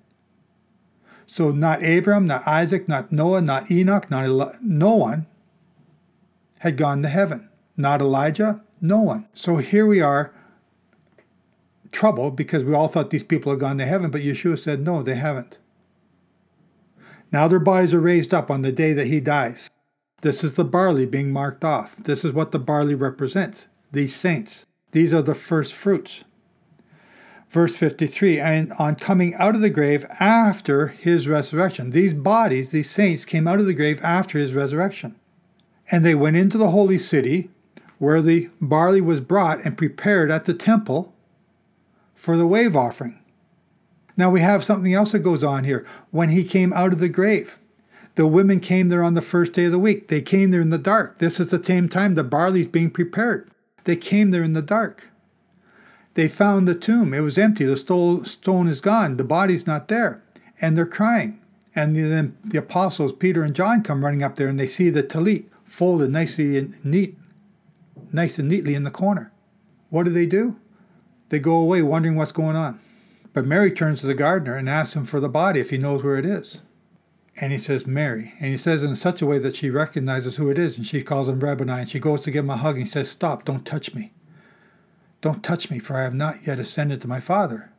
So 1.28 1.52
not 1.52 1.84
Abraham, 1.84 2.26
not 2.26 2.48
Isaac, 2.48 2.88
not 2.88 3.12
Noah, 3.12 3.42
not 3.42 3.70
Enoch, 3.70 4.10
not 4.10 4.26
Eli- 4.26 4.56
no 4.62 4.96
one 4.96 5.28
had 6.60 6.78
gone 6.78 7.04
to 7.04 7.10
heaven. 7.10 7.50
Not 7.76 8.02
Elijah, 8.02 8.64
no 8.82 9.02
one. 9.02 9.28
So 9.34 9.58
here 9.58 9.86
we 9.86 10.02
are, 10.02 10.34
troubled 11.92 12.36
because 12.36 12.64
we 12.64 12.74
all 12.74 12.88
thought 12.88 13.12
these 13.12 13.24
people 13.24 13.52
had 13.52 13.60
gone 13.60 13.78
to 13.78 13.86
heaven, 13.86 14.10
but 14.10 14.22
Yeshua 14.22 14.58
said, 14.58 14.82
no, 14.82 15.04
they 15.04 15.16
haven't. 15.16 15.58
Now 17.32 17.48
their 17.48 17.60
bodies 17.60 17.94
are 17.94 18.00
raised 18.00 18.34
up 18.34 18.50
on 18.50 18.62
the 18.62 18.72
day 18.72 18.94
that 18.94 19.08
he 19.08 19.20
dies. 19.20 19.70
This 20.22 20.44
is 20.44 20.54
the 20.54 20.64
barley 20.64 21.06
being 21.06 21.32
marked 21.32 21.64
off. 21.64 21.96
This 21.98 22.26
is 22.26 22.34
what 22.34 22.52
the 22.52 22.60
barley 22.60 22.96
represents. 22.96 23.68
These 23.92 24.16
saints. 24.16 24.66
These 24.92 25.14
are 25.14 25.22
the 25.22 25.36
first 25.36 25.74
fruits. 25.74 26.24
Verse 27.50 27.78
53 27.78 28.40
And 28.40 28.74
on 28.74 28.96
coming 28.96 29.34
out 29.36 29.56
of 29.56 29.62
the 29.62 29.70
grave 29.70 30.06
after 30.20 30.88
his 30.88 31.28
resurrection, 31.28 31.92
these 31.92 32.14
bodies, 32.14 32.70
these 32.70 32.90
saints, 32.90 33.26
came 33.26 33.48
out 33.48 33.60
of 33.60 33.66
the 33.66 33.74
grave 33.74 34.04
after 34.04 34.38
his 34.38 34.54
resurrection. 34.54 35.16
And 35.90 36.04
they 36.04 36.16
went 36.16 36.36
into 36.36 36.58
the 36.58 36.72
holy 36.72 36.98
city 36.98 37.50
where 37.98 38.22
the 38.22 38.50
barley 38.62 39.02
was 39.02 39.22
brought 39.22 39.64
and 39.66 39.78
prepared 39.78 40.30
at 40.30 40.46
the 40.46 40.54
temple 40.54 41.14
for 42.14 42.38
the 42.38 42.48
wave 42.48 42.76
offering. 42.76 43.20
Now 44.18 44.30
we 44.30 44.42
have 44.42 44.64
something 44.64 44.94
else 44.94 45.12
that 45.12 45.20
goes 45.20 45.44
on 45.44 45.64
here. 45.64 45.86
When 46.12 46.30
he 46.30 46.44
came 46.44 46.74
out 46.74 46.92
of 46.92 47.00
the 47.00 47.10
grave, 47.10 47.60
the 48.16 48.28
women 48.28 48.60
came 48.60 48.88
there 48.88 49.04
on 49.04 49.14
the 49.14 49.22
first 49.22 49.54
day 49.54 49.66
of 49.66 49.72
the 49.72 49.80
week. 49.80 50.08
They 50.08 50.22
came 50.22 50.50
there 50.50 50.62
in 50.62 50.72
the 50.72 50.80
dark. 50.80 51.20
This 51.20 51.40
is 51.40 51.52
the 51.52 51.64
same 51.64 51.88
time 51.88 52.16
the 52.16 52.24
barley's 52.24 52.68
being 52.68 52.90
prepared. 52.90 53.50
They 53.84 53.96
came 53.96 54.32
there 54.32 54.44
in 54.44 54.54
the 54.54 54.62
dark. 54.62 55.12
They 56.18 56.28
found 56.28 56.68
the 56.68 56.74
tomb. 56.74 57.14
It 57.14 57.20
was 57.20 57.38
empty. 57.38 57.64
The 57.64 57.78
stone 57.78 58.68
is 58.68 58.82
gone. 58.82 59.18
The 59.18 59.24
body's 59.24 59.68
not 59.68 59.88
there. 59.88 60.24
And 60.60 60.76
they're 60.76 60.88
crying. 60.88 61.40
And 61.76 61.96
then 61.96 62.36
the 62.44 62.58
apostles, 62.58 63.14
Peter 63.14 63.44
and 63.44 63.54
John, 63.54 63.84
come 63.84 64.04
running 64.04 64.24
up 64.24 64.36
there 64.36 64.48
and 64.48 64.60
they 64.60 64.66
see 64.66 64.90
the 64.90 65.04
talit 65.04 65.46
folded 65.66 66.10
nicely 66.10 66.58
and 66.58 66.84
neat, 66.84 67.16
nice 68.12 68.40
and 68.40 68.50
neatly 68.50 68.74
in 68.74 68.84
the 68.84 68.90
corner. 68.90 69.32
What 69.92 70.06
do 70.06 70.10
they 70.10 70.26
do? 70.26 70.56
They 71.30 71.38
go 71.38 71.54
away 71.54 71.84
wondering 71.84 72.16
what's 72.16 72.32
going 72.32 72.56
on. 72.56 72.80
But 73.32 73.46
Mary 73.46 73.72
turns 73.72 74.02
to 74.02 74.08
the 74.08 74.16
gardener 74.16 74.56
and 74.56 74.68
asks 74.68 74.96
him 74.96 75.06
for 75.06 75.20
the 75.20 75.30
body 75.30 75.60
if 75.60 75.70
he 75.70 75.78
knows 75.78 76.02
where 76.02 76.18
it 76.18 76.26
is. 76.26 76.62
And 77.40 77.52
he 77.52 77.60
says, 77.60 77.86
Mary. 77.86 78.34
And 78.40 78.50
he 78.50 78.58
says 78.58 78.84
in 78.84 78.96
such 78.96 79.22
a 79.22 79.28
way 79.28 79.38
that 79.38 79.56
she 79.56 79.70
recognizes 79.70 80.38
who 80.38 80.50
it 80.50 80.58
is. 80.58 80.78
And 80.78 80.88
she 80.88 81.04
calls 81.04 81.30
him 81.30 81.40
Rabboni. 81.40 81.82
And 81.82 81.90
she 81.92 82.00
goes 82.00 82.22
to 82.22 82.32
give 82.32 82.44
him 82.44 82.50
a 82.50 82.58
hug. 82.58 82.78
And 82.78 82.86
he 82.86 82.90
says, 82.90 83.08
Stop, 83.08 83.46
don't 83.46 83.68
touch 83.68 83.94
me. 83.94 84.14
Don't 85.22 85.44
touch 85.44 85.70
me, 85.70 85.80
for 85.80 85.98
I 85.98 86.04
have 86.04 86.14
not 86.14 86.46
yet 86.46 86.60
ascended 86.60 87.02
to 87.02 87.08
my 87.08 87.20
Father. 87.20 87.72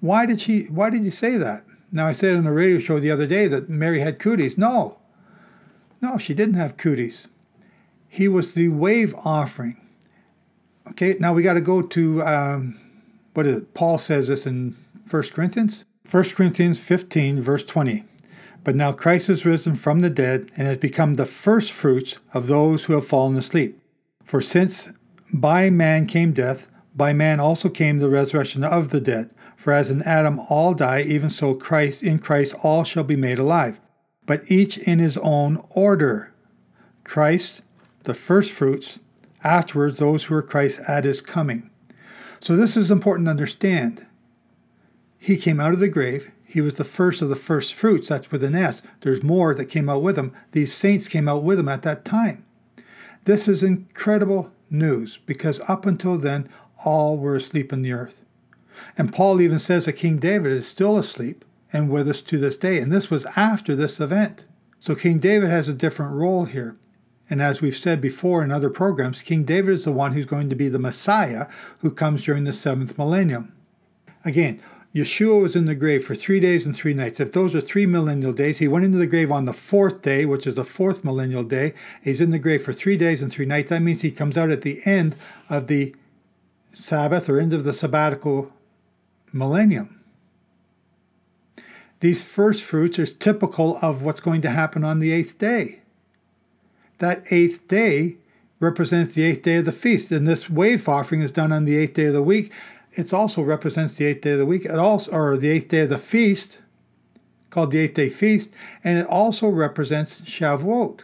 Why 0.00 0.26
did 0.26 0.40
she 0.40 0.64
why 0.64 0.90
did 0.90 1.04
you 1.04 1.10
say 1.10 1.36
that? 1.38 1.64
Now 1.90 2.06
I 2.06 2.12
said 2.12 2.36
on 2.36 2.46
a 2.46 2.52
radio 2.52 2.78
show 2.78 3.00
the 3.00 3.10
other 3.10 3.26
day 3.26 3.48
that 3.48 3.68
Mary 3.68 4.00
had 4.00 4.18
cooties. 4.18 4.58
No. 4.58 4.98
No, 6.02 6.18
she 6.18 6.34
didn't 6.34 6.54
have 6.54 6.76
cooties. 6.76 7.28
He 8.08 8.28
was 8.28 8.52
the 8.52 8.68
wave 8.68 9.14
offering. 9.24 9.80
Okay, 10.90 11.16
now 11.18 11.32
we 11.32 11.42
got 11.42 11.54
to 11.54 11.60
go 11.60 11.80
to 11.80 12.22
um, 12.22 12.78
what 13.32 13.46
is 13.46 13.58
it? 13.58 13.74
Paul 13.74 13.98
says 13.98 14.28
this 14.28 14.46
in 14.46 14.76
1 15.10 15.22
Corinthians. 15.30 15.84
1 16.10 16.24
Corinthians 16.30 16.78
15, 16.78 17.40
verse 17.40 17.64
20. 17.64 18.04
But 18.62 18.76
now 18.76 18.92
Christ 18.92 19.28
is 19.30 19.44
risen 19.44 19.74
from 19.74 20.00
the 20.00 20.10
dead 20.10 20.50
and 20.56 20.66
has 20.66 20.76
become 20.78 21.14
the 21.14 21.26
first 21.26 21.72
fruits 21.72 22.18
of 22.32 22.46
those 22.46 22.84
who 22.84 22.92
have 22.92 23.06
fallen 23.06 23.36
asleep. 23.36 23.80
For 24.24 24.40
since 24.40 24.90
by 25.34 25.68
man 25.68 26.06
came 26.06 26.32
death, 26.32 26.68
by 26.94 27.12
man 27.12 27.40
also 27.40 27.68
came 27.68 27.98
the 27.98 28.08
resurrection 28.08 28.62
of 28.62 28.90
the 28.90 29.00
dead. 29.00 29.32
For 29.56 29.72
as 29.72 29.90
in 29.90 30.02
Adam 30.02 30.38
all 30.48 30.74
die, 30.74 31.02
even 31.02 31.28
so 31.28 31.54
Christ 31.54 32.02
in 32.02 32.18
Christ 32.18 32.54
all 32.62 32.84
shall 32.84 33.02
be 33.02 33.16
made 33.16 33.38
alive, 33.38 33.80
but 34.26 34.48
each 34.50 34.78
in 34.78 34.98
his 35.00 35.16
own 35.18 35.62
order. 35.70 36.32
Christ, 37.02 37.62
the 38.04 38.14
first 38.14 38.52
fruits, 38.52 38.98
afterwards 39.42 39.98
those 39.98 40.24
who 40.24 40.34
are 40.34 40.42
Christ 40.42 40.80
at 40.86 41.04
his 41.04 41.20
coming. 41.20 41.68
So 42.40 42.56
this 42.56 42.76
is 42.76 42.90
important 42.90 43.26
to 43.26 43.30
understand. 43.30 44.06
He 45.18 45.36
came 45.36 45.58
out 45.58 45.72
of 45.72 45.80
the 45.80 45.88
grave. 45.88 46.30
He 46.44 46.60
was 46.60 46.74
the 46.74 46.84
first 46.84 47.22
of 47.22 47.28
the 47.28 47.36
first 47.36 47.74
fruits. 47.74 48.08
That's 48.08 48.30
with 48.30 48.44
an 48.44 48.54
S. 48.54 48.82
There's 49.00 49.22
more 49.22 49.54
that 49.54 49.70
came 49.70 49.88
out 49.88 50.02
with 50.02 50.16
him. 50.16 50.32
These 50.52 50.72
saints 50.72 51.08
came 51.08 51.28
out 51.28 51.42
with 51.42 51.58
him 51.58 51.68
at 51.68 51.82
that 51.82 52.04
time. 52.04 52.44
This 53.24 53.48
is 53.48 53.62
incredible 53.62 54.52
news 54.74 55.18
because 55.26 55.60
up 55.68 55.86
until 55.86 56.18
then, 56.18 56.48
all 56.84 57.16
were 57.16 57.36
asleep 57.36 57.72
in 57.72 57.82
the 57.82 57.92
earth. 57.92 58.20
And 58.98 59.12
Paul 59.12 59.40
even 59.40 59.58
says 59.58 59.86
that 59.86 59.94
King 59.94 60.18
David 60.18 60.52
is 60.52 60.66
still 60.66 60.98
asleep 60.98 61.44
and 61.72 61.90
with 61.90 62.08
us 62.08 62.20
to 62.22 62.38
this 62.38 62.56
day. 62.56 62.78
And 62.78 62.92
this 62.92 63.10
was 63.10 63.26
after 63.36 63.74
this 63.74 64.00
event. 64.00 64.44
So 64.80 64.94
King 64.94 65.18
David 65.18 65.50
has 65.50 65.68
a 65.68 65.72
different 65.72 66.12
role 66.12 66.44
here. 66.44 66.76
And 67.30 67.40
as 67.40 67.62
we've 67.62 67.76
said 67.76 68.00
before 68.00 68.44
in 68.44 68.50
other 68.50 68.68
programs, 68.68 69.22
King 69.22 69.44
David 69.44 69.72
is 69.72 69.84
the 69.84 69.92
one 69.92 70.12
who's 70.12 70.26
going 70.26 70.50
to 70.50 70.56
be 70.56 70.68
the 70.68 70.78
Messiah 70.78 71.46
who 71.78 71.90
comes 71.90 72.22
during 72.22 72.44
the 72.44 72.52
seventh 72.52 72.98
millennium. 72.98 73.52
Again, 74.24 74.62
Yeshua 74.94 75.40
was 75.40 75.56
in 75.56 75.64
the 75.64 75.74
grave 75.74 76.04
for 76.04 76.14
three 76.14 76.38
days 76.38 76.64
and 76.64 76.76
three 76.76 76.94
nights. 76.94 77.18
If 77.18 77.32
those 77.32 77.52
are 77.54 77.60
three 77.60 77.84
millennial 77.84 78.32
days, 78.32 78.58
he 78.58 78.68
went 78.68 78.84
into 78.84 78.98
the 78.98 79.08
grave 79.08 79.32
on 79.32 79.44
the 79.44 79.52
fourth 79.52 80.02
day, 80.02 80.24
which 80.24 80.46
is 80.46 80.54
the 80.54 80.62
fourth 80.62 81.02
millennial 81.02 81.42
day. 81.42 81.74
He's 82.02 82.20
in 82.20 82.30
the 82.30 82.38
grave 82.38 82.62
for 82.62 82.72
three 82.72 82.96
days 82.96 83.20
and 83.20 83.32
three 83.32 83.46
nights. 83.46 83.70
That 83.70 83.82
means 83.82 84.02
he 84.02 84.12
comes 84.12 84.38
out 84.38 84.50
at 84.50 84.62
the 84.62 84.80
end 84.84 85.16
of 85.50 85.66
the 85.66 85.96
Sabbath 86.70 87.28
or 87.28 87.40
end 87.40 87.52
of 87.52 87.64
the 87.64 87.72
sabbatical 87.72 88.52
millennium. 89.32 90.00
These 91.98 92.22
first 92.22 92.62
fruits 92.62 92.98
are 92.98 93.06
typical 93.06 93.78
of 93.82 94.02
what's 94.02 94.20
going 94.20 94.42
to 94.42 94.50
happen 94.50 94.84
on 94.84 95.00
the 95.00 95.10
eighth 95.10 95.38
day. 95.38 95.80
That 96.98 97.24
eighth 97.30 97.66
day 97.66 98.18
represents 98.60 99.14
the 99.14 99.24
eighth 99.24 99.42
day 99.42 99.56
of 99.56 99.64
the 99.64 99.72
feast, 99.72 100.12
and 100.12 100.26
this 100.26 100.48
wave 100.48 100.88
offering 100.88 101.22
is 101.22 101.32
done 101.32 101.52
on 101.52 101.64
the 101.64 101.76
eighth 101.76 101.94
day 101.94 102.06
of 102.06 102.14
the 102.14 102.22
week. 102.22 102.52
It 102.96 103.12
also 103.12 103.42
represents 103.42 103.96
the 103.96 104.06
eighth 104.06 104.22
day 104.22 104.32
of 104.32 104.38
the 104.38 104.46
week, 104.46 104.64
it 104.64 104.78
also 104.78 105.10
or 105.10 105.36
the 105.36 105.48
eighth 105.48 105.68
day 105.68 105.80
of 105.80 105.90
the 105.90 105.98
feast, 105.98 106.60
called 107.50 107.70
the 107.70 107.78
eighth 107.78 107.94
day 107.94 108.08
feast, 108.08 108.50
and 108.82 108.98
it 108.98 109.06
also 109.06 109.48
represents 109.48 110.20
Shavuot. 110.22 111.00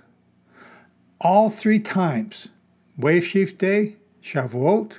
All 1.20 1.50
three 1.50 1.80
times, 1.80 2.48
Wave 2.96 3.26
Sheaf 3.26 3.58
Day, 3.58 3.96
Shavuot, 4.22 4.98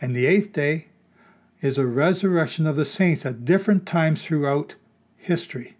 and 0.00 0.14
the 0.14 0.26
eighth 0.26 0.52
day 0.52 0.86
is 1.60 1.78
a 1.78 1.86
resurrection 1.86 2.66
of 2.66 2.76
the 2.76 2.84
saints 2.84 3.24
at 3.26 3.44
different 3.44 3.86
times 3.86 4.22
throughout 4.22 4.74
history. 5.16 5.76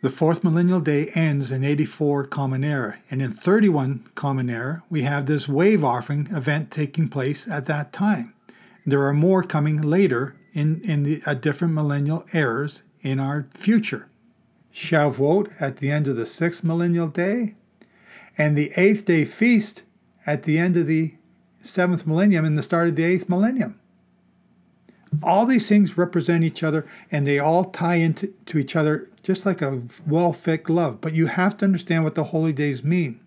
The 0.00 0.10
fourth 0.10 0.44
millennial 0.44 0.80
day 0.80 1.10
ends 1.14 1.50
in 1.50 1.64
84 1.64 2.26
Common 2.26 2.62
Era, 2.62 2.98
and 3.10 3.20
in 3.20 3.32
31 3.32 4.08
Common 4.14 4.48
Era, 4.48 4.82
we 4.88 5.02
have 5.02 5.26
this 5.26 5.48
wave 5.48 5.82
offering 5.82 6.28
event 6.30 6.70
taking 6.70 7.08
place 7.08 7.48
at 7.48 7.66
that 7.66 7.92
time. 7.92 8.32
There 8.88 9.06
are 9.06 9.12
more 9.12 9.42
coming 9.42 9.82
later 9.82 10.34
in, 10.54 10.80
in 10.80 11.02
the 11.02 11.20
uh, 11.26 11.34
different 11.34 11.74
millennial 11.74 12.24
eras 12.32 12.80
in 13.02 13.20
our 13.20 13.46
future. 13.52 14.08
Shavuot 14.72 15.52
at 15.60 15.76
the 15.76 15.90
end 15.90 16.08
of 16.08 16.16
the 16.16 16.24
sixth 16.24 16.64
millennial 16.64 17.08
day, 17.08 17.56
and 18.38 18.56
the 18.56 18.72
eighth 18.78 19.04
day 19.04 19.26
feast 19.26 19.82
at 20.24 20.44
the 20.44 20.58
end 20.58 20.78
of 20.78 20.86
the 20.86 21.16
seventh 21.60 22.06
millennium 22.06 22.46
and 22.46 22.56
the 22.56 22.62
start 22.62 22.88
of 22.88 22.96
the 22.96 23.04
eighth 23.04 23.28
millennium. 23.28 23.78
All 25.22 25.44
these 25.44 25.68
things 25.68 25.98
represent 25.98 26.42
each 26.42 26.62
other 26.62 26.86
and 27.10 27.26
they 27.26 27.38
all 27.38 27.66
tie 27.66 27.96
into 27.96 28.28
to 28.46 28.56
each 28.56 28.74
other 28.74 29.10
just 29.22 29.44
like 29.44 29.60
a 29.60 29.82
well 30.06 30.32
fit 30.32 30.62
glove. 30.62 31.02
But 31.02 31.12
you 31.12 31.26
have 31.26 31.58
to 31.58 31.66
understand 31.66 32.04
what 32.04 32.14
the 32.14 32.24
holy 32.24 32.54
days 32.54 32.82
mean. 32.82 33.20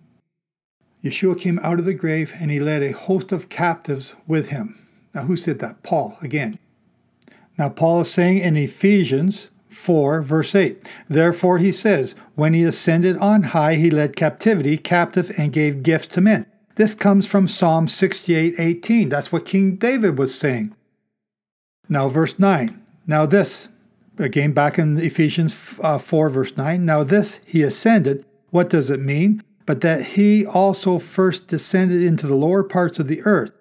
Yeshua 1.04 1.40
came 1.40 1.60
out 1.62 1.78
of 1.78 1.86
the 1.86 1.94
grave 1.94 2.34
and 2.40 2.50
he 2.50 2.60
led 2.60 2.82
a 2.82 2.94
host 2.94 3.32
of 3.32 3.50
captives 3.50 4.16
with 4.26 4.50
him. 4.50 4.81
Now, 5.14 5.24
who 5.24 5.36
said 5.36 5.60
that? 5.60 5.84
Paul, 5.84 6.18
again. 6.22 6.58
Now, 7.58 7.70
Paul 7.70 8.02
is 8.02 8.12
saying 8.12 8.40
in 8.40 8.56
Ephesians 8.56 9.50
4, 9.70 10.22
verse 10.22 10.56
8, 10.56 10.88
Therefore 11.10 11.58
he 11.58 11.72
says, 11.72 12.16
When 12.36 12.54
he 12.54 12.64
ascended 12.64 13.18
on 13.18 13.44
high, 13.44 13.76
he 13.76 13.92
led 13.92 14.16
captivity 14.16 14.78
captive 14.78 15.32
and 15.38 15.54
gave 15.54 15.84
gifts 15.84 16.08
to 16.08 16.22
men. 16.22 16.46
This 16.76 16.96
comes 16.96 17.28
from 17.28 17.48
Psalm 17.48 17.88
68, 17.88 18.56
18. 18.58 19.10
That's 19.10 19.32
what 19.32 19.46
King 19.46 19.76
David 19.76 20.18
was 20.18 20.34
saying. 20.34 20.74
Now, 21.90 22.08
verse 22.08 22.40
9. 22.40 22.82
Now, 23.06 23.26
this, 23.26 23.68
again 24.18 24.54
back 24.54 24.80
in 24.80 24.98
Ephesians 24.98 25.56
uh, 25.82 25.98
4, 25.98 26.30
verse 26.30 26.56
9. 26.56 26.86
Now, 26.86 27.04
this 27.04 27.40
he 27.46 27.62
ascended. 27.64 28.26
What 28.50 28.70
does 28.70 28.90
it 28.90 29.00
mean? 29.00 29.44
But 29.66 29.82
that 29.82 30.02
he 30.02 30.46
also 30.46 30.98
first 30.98 31.48
descended 31.48 32.02
into 32.02 32.28
the 32.28 32.36
lower 32.36 32.64
parts 32.64 33.00
of 33.00 33.08
the 33.08 33.22
earth. 33.24 33.52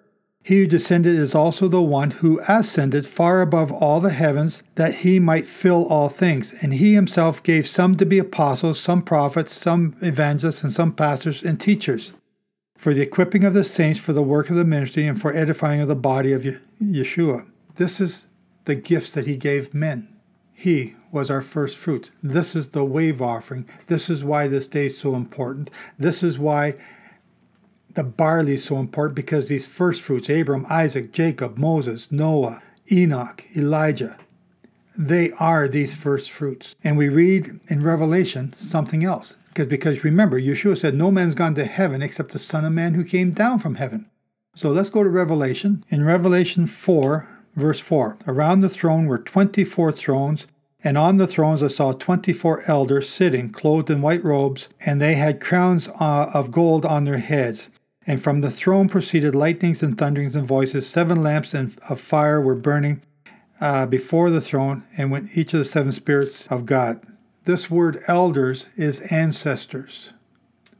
He 0.43 0.59
who 0.59 0.67
descended 0.67 1.15
is 1.15 1.35
also 1.35 1.67
the 1.67 1.81
one 1.81 2.11
who 2.11 2.41
ascended 2.47 3.05
far 3.05 3.41
above 3.41 3.71
all 3.71 3.99
the 3.99 4.09
heavens, 4.09 4.63
that 4.75 4.95
he 4.95 5.19
might 5.19 5.47
fill 5.47 5.85
all 5.85 6.09
things. 6.09 6.51
And 6.63 6.73
he 6.73 6.95
himself 6.95 7.43
gave 7.43 7.67
some 7.67 7.95
to 7.97 8.05
be 8.05 8.17
apostles, 8.17 8.79
some 8.79 9.03
prophets, 9.03 9.53
some 9.53 9.95
evangelists, 10.01 10.63
and 10.63 10.73
some 10.73 10.93
pastors 10.93 11.43
and 11.43 11.59
teachers, 11.59 12.11
for 12.75 12.93
the 12.93 13.01
equipping 13.01 13.43
of 13.43 13.53
the 13.53 13.63
saints, 13.63 13.99
for 13.99 14.13
the 14.13 14.23
work 14.23 14.49
of 14.49 14.55
the 14.55 14.65
ministry, 14.65 15.05
and 15.05 15.21
for 15.21 15.31
edifying 15.31 15.81
of 15.81 15.87
the 15.87 15.95
body 15.95 16.31
of 16.31 16.45
Yeshua. 16.81 17.45
This 17.75 18.01
is 18.01 18.25
the 18.65 18.75
gifts 18.75 19.11
that 19.11 19.27
he 19.27 19.37
gave 19.37 19.75
men. 19.75 20.07
He 20.53 20.95
was 21.11 21.29
our 21.29 21.41
first 21.41 21.77
fruits. 21.77 22.11
This 22.23 22.55
is 22.55 22.69
the 22.69 22.85
wave 22.85 23.21
offering. 23.21 23.67
This 23.87 24.09
is 24.09 24.23
why 24.23 24.47
this 24.47 24.67
day 24.67 24.87
is 24.87 24.97
so 24.97 25.15
important. 25.15 25.69
This 25.99 26.23
is 26.23 26.39
why 26.39 26.75
the 27.95 28.03
barley 28.03 28.53
is 28.53 28.63
so 28.63 28.77
important 28.77 29.15
because 29.15 29.47
these 29.47 29.65
first 29.65 30.01
fruits 30.01 30.29
Abram, 30.29 30.65
Isaac, 30.69 31.11
Jacob, 31.11 31.57
Moses, 31.57 32.11
Noah, 32.11 32.61
Enoch, 32.91 33.45
Elijah 33.55 34.17
They 34.97 35.31
are 35.33 35.67
these 35.67 35.95
first 35.95 36.31
fruits. 36.31 36.75
And 36.83 36.97
we 36.97 37.09
read 37.09 37.59
in 37.67 37.81
Revelation 37.81 38.53
something 38.57 39.03
else. 39.03 39.35
Because, 39.47 39.67
because 39.67 40.03
remember, 40.03 40.39
Yeshua 40.39 40.77
said, 40.77 40.95
No 40.95 41.11
man's 41.11 41.35
gone 41.35 41.55
to 41.55 41.65
heaven 41.65 42.01
except 42.01 42.31
the 42.31 42.39
Son 42.39 42.65
of 42.65 42.73
Man 42.73 42.93
who 42.93 43.03
came 43.03 43.31
down 43.31 43.59
from 43.59 43.75
heaven. 43.75 44.09
So 44.55 44.69
let's 44.69 44.89
go 44.89 45.03
to 45.03 45.09
Revelation. 45.09 45.83
In 45.89 46.03
Revelation 46.03 46.67
4, 46.67 47.27
verse 47.55 47.79
4, 47.79 48.17
around 48.27 48.61
the 48.61 48.69
throne 48.69 49.05
were 49.05 49.17
24 49.17 49.91
thrones, 49.91 50.45
and 50.83 50.97
on 50.97 51.17
the 51.17 51.27
thrones 51.27 51.63
I 51.63 51.67
saw 51.67 51.93
24 51.93 52.63
elders 52.67 53.07
sitting, 53.07 53.51
clothed 53.51 53.89
in 53.89 54.01
white 54.01 54.23
robes, 54.23 54.67
and 54.85 55.01
they 55.01 55.15
had 55.15 55.41
crowns 55.41 55.87
uh, 55.99 56.31
of 56.33 56.51
gold 56.51 56.85
on 56.85 57.05
their 57.05 57.19
heads. 57.19 57.69
And 58.07 58.21
from 58.21 58.41
the 58.41 58.51
throne 58.51 58.89
proceeded 58.89 59.35
lightnings 59.35 59.83
and 59.83 59.97
thunderings 59.97 60.35
and 60.35 60.47
voices. 60.47 60.87
Seven 60.87 61.21
lamps 61.21 61.53
of 61.53 62.01
fire 62.01 62.41
were 62.41 62.55
burning 62.55 63.01
uh, 63.61 63.85
before 63.85 64.31
the 64.31 64.41
throne, 64.41 64.83
and 64.97 65.11
went 65.11 65.37
each 65.37 65.53
of 65.53 65.59
the 65.59 65.65
seven 65.65 65.91
spirits 65.91 66.47
of 66.47 66.65
God. 66.65 66.99
This 67.45 67.69
word 67.69 68.03
elders 68.07 68.69
is 68.75 69.01
ancestors, 69.11 70.09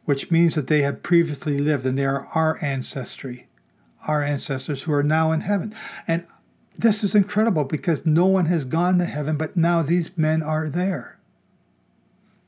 which 0.05 0.31
means 0.31 0.55
that 0.55 0.65
they 0.67 0.81
have 0.81 1.03
previously 1.03 1.59
lived 1.59 1.85
and 1.85 1.97
they 1.97 2.05
are 2.05 2.27
our 2.33 2.57
ancestry, 2.61 3.47
our 4.07 4.23
ancestors 4.23 4.83
who 4.83 4.93
are 4.93 5.03
now 5.03 5.31
in 5.31 5.41
heaven. 5.41 5.75
And 6.07 6.25
this 6.77 7.03
is 7.03 7.13
incredible 7.13 7.65
because 7.65 8.05
no 8.05 8.25
one 8.25 8.45
has 8.45 8.65
gone 8.65 8.97
to 8.97 9.05
heaven, 9.05 9.37
but 9.37 9.55
now 9.55 9.83
these 9.83 10.09
men 10.17 10.41
are 10.41 10.67
there. 10.67 11.19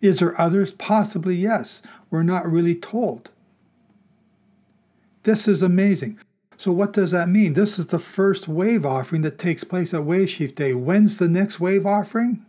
Is 0.01 0.19
there 0.19 0.39
others? 0.39 0.71
Possibly, 0.71 1.35
yes. 1.35 1.81
We're 2.09 2.23
not 2.23 2.51
really 2.51 2.75
told. 2.75 3.29
This 5.23 5.47
is 5.47 5.61
amazing. 5.61 6.19
So, 6.57 6.71
what 6.71 6.93
does 6.93 7.11
that 7.11 7.29
mean? 7.29 7.53
This 7.53 7.79
is 7.79 7.87
the 7.87 7.99
first 7.99 8.47
wave 8.47 8.85
offering 8.85 9.21
that 9.23 9.37
takes 9.37 9.63
place 9.63 9.93
at 9.93 10.05
Wave 10.05 10.29
Sheaf 10.29 10.53
Day. 10.53 10.73
When's 10.73 11.17
the 11.17 11.27
next 11.27 11.59
wave 11.59 11.85
offering? 11.85 12.45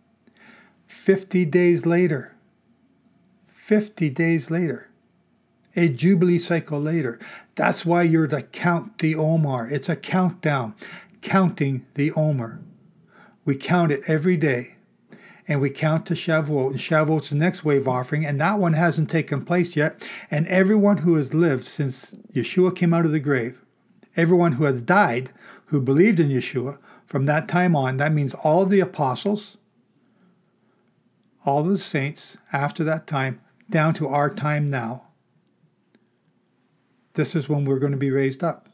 50 0.87 1.45
days 1.47 1.87
later. 1.87 2.35
50 3.49 4.11
days 4.11 4.51
later. 4.51 4.89
A 5.77 5.89
Jubilee 5.89 6.39
cycle 6.39 6.81
later. 6.81 7.19
That's 7.55 7.85
why 7.85 8.03
you're 8.03 8.29
to 8.29 8.43
count 8.43 8.99
the 8.99 9.15
Omer. 9.15 9.69
It's 9.69 9.89
a 9.89 9.97
countdown 9.97 10.75
counting 11.23 11.87
the 11.95 12.13
Omer. 12.13 12.61
We 13.45 13.57
count 13.57 13.91
it 13.91 14.03
every 14.07 14.37
day, 14.37 14.74
and 15.47 15.61
we 15.61 15.71
count 15.71 16.07
to 16.07 16.15
Shavuot. 16.15 16.71
And 16.71 16.79
Shavuot's 16.79 17.31
the 17.31 17.37
next 17.37 17.65
wave 17.65 17.87
offering, 17.87 18.25
and 18.25 18.41
that 18.41 18.59
one 18.59 18.73
hasn't 18.75 19.11
taken 19.11 19.45
place 19.45 19.77
yet. 19.77 20.07
And 20.31 20.47
everyone 20.47 20.99
who 20.99 21.15
has 21.17 21.35
lived 21.35 21.65
since 21.65 22.15
Yeshua 22.33 22.75
came 22.75 22.95
out 22.95 23.05
of 23.05 23.13
the 23.13 23.21
grave, 23.21 23.63
everyone 24.17 24.53
who 24.53 24.65
has 24.65 24.83
died 24.83 25.31
who 25.67 25.81
believed 25.81 26.21
in 26.21 26.29
Yeshua 26.29 26.79
from 27.07 27.25
that 27.25 27.49
time 27.49 27.75
on, 27.75 27.97
that 27.99 28.13
means 28.13 28.35
all 28.35 28.65
the 28.65 28.81
apostles, 28.81 29.57
all 31.45 31.63
the 31.63 31.79
saints 31.79 32.37
after 32.53 32.85
that 32.85 33.07
time, 33.07 33.41
down 33.71 33.95
to 33.95 34.09
our 34.09 34.33
time 34.33 34.71
now. 34.71 35.07
This 37.15 37.35
is 37.37 37.49
when 37.49 37.65
we're 37.65 37.79
going 37.79 37.93
to 37.93 37.99
be 37.99 38.11
raised 38.11 38.43
up. 38.43 38.69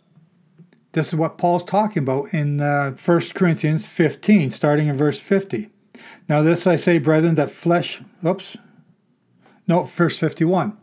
This 0.92 1.08
is 1.08 1.14
what 1.14 1.38
Paul's 1.38 1.62
talking 1.62 2.02
about 2.02 2.34
in 2.34 2.60
uh, 2.60 2.92
1 2.92 3.20
Corinthians 3.34 3.86
15, 3.86 4.50
starting 4.50 4.88
in 4.88 4.96
verse 4.96 5.20
50. 5.20 5.70
Now, 6.30 6.42
this 6.42 6.64
I 6.64 6.76
say, 6.76 6.98
brethren, 6.98 7.34
that 7.34 7.50
flesh, 7.50 8.00
oops, 8.24 8.56
no, 9.66 9.82
verse 9.82 10.16
51. 10.20 10.78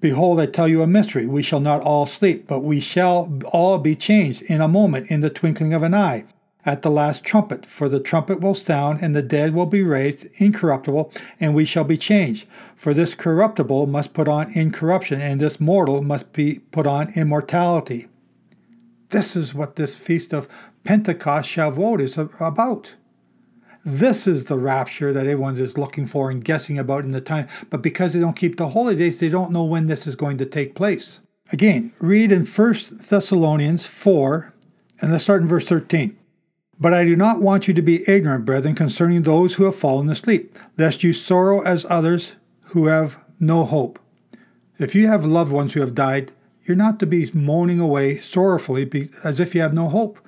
Behold, 0.00 0.40
I 0.40 0.46
tell 0.46 0.66
you 0.66 0.80
a 0.80 0.86
mystery. 0.86 1.26
We 1.26 1.42
shall 1.42 1.60
not 1.60 1.82
all 1.82 2.06
sleep, 2.06 2.46
but 2.46 2.60
we 2.60 2.80
shall 2.80 3.30
all 3.52 3.76
be 3.76 3.94
changed 3.94 4.40
in 4.44 4.62
a 4.62 4.66
moment, 4.66 5.10
in 5.10 5.20
the 5.20 5.28
twinkling 5.28 5.74
of 5.74 5.82
an 5.82 5.92
eye, 5.92 6.24
at 6.64 6.80
the 6.80 6.90
last 6.90 7.24
trumpet. 7.24 7.66
For 7.66 7.90
the 7.90 8.00
trumpet 8.00 8.40
will 8.40 8.54
sound, 8.54 9.02
and 9.02 9.14
the 9.14 9.20
dead 9.20 9.52
will 9.52 9.66
be 9.66 9.82
raised 9.82 10.28
incorruptible, 10.38 11.12
and 11.38 11.54
we 11.54 11.66
shall 11.66 11.84
be 11.84 11.98
changed. 11.98 12.46
For 12.74 12.94
this 12.94 13.14
corruptible 13.14 13.86
must 13.86 14.14
put 14.14 14.28
on 14.28 14.50
incorruption, 14.54 15.20
and 15.20 15.42
this 15.42 15.60
mortal 15.60 16.02
must 16.02 16.32
be 16.32 16.60
put 16.70 16.86
on 16.86 17.12
immortality. 17.14 18.08
This 19.10 19.36
is 19.36 19.52
what 19.52 19.76
this 19.76 19.96
feast 19.96 20.32
of 20.32 20.48
Pentecost, 20.84 21.50
Shavuot, 21.50 22.00
is 22.00 22.16
about. 22.16 22.94
This 23.84 24.26
is 24.26 24.46
the 24.46 24.58
rapture 24.58 25.12
that 25.12 25.26
everyone 25.26 25.58
is 25.58 25.76
looking 25.76 26.06
for 26.06 26.30
and 26.30 26.42
guessing 26.42 26.78
about 26.78 27.04
in 27.04 27.12
the 27.12 27.20
time. 27.20 27.48
But 27.68 27.82
because 27.82 28.12
they 28.12 28.20
don't 28.20 28.36
keep 28.36 28.56
the 28.56 28.70
holy 28.70 28.96
days, 28.96 29.20
they 29.20 29.28
don't 29.28 29.52
know 29.52 29.64
when 29.64 29.86
this 29.86 30.06
is 30.06 30.16
going 30.16 30.38
to 30.38 30.46
take 30.46 30.74
place. 30.74 31.20
Again, 31.52 31.92
read 31.98 32.32
in 32.32 32.46
1 32.46 32.74
Thessalonians 32.92 33.86
4, 33.86 34.54
and 35.00 35.12
let's 35.12 35.24
start 35.24 35.42
in 35.42 35.48
verse 35.48 35.66
13. 35.68 36.16
But 36.80 36.94
I 36.94 37.04
do 37.04 37.14
not 37.14 37.42
want 37.42 37.68
you 37.68 37.74
to 37.74 37.82
be 37.82 38.08
ignorant, 38.08 38.46
brethren, 38.46 38.74
concerning 38.74 39.22
those 39.22 39.54
who 39.54 39.64
have 39.64 39.76
fallen 39.76 40.08
asleep, 40.08 40.56
lest 40.78 41.04
you 41.04 41.12
sorrow 41.12 41.60
as 41.60 41.86
others 41.90 42.32
who 42.68 42.86
have 42.86 43.18
no 43.38 43.64
hope. 43.64 43.98
If 44.78 44.94
you 44.94 45.08
have 45.08 45.26
loved 45.26 45.52
ones 45.52 45.74
who 45.74 45.80
have 45.80 45.94
died, 45.94 46.32
you're 46.64 46.76
not 46.76 46.98
to 47.00 47.06
be 47.06 47.30
moaning 47.34 47.78
away 47.78 48.16
sorrowfully 48.18 49.10
as 49.22 49.38
if 49.38 49.54
you 49.54 49.60
have 49.60 49.74
no 49.74 49.88
hope. 49.90 50.18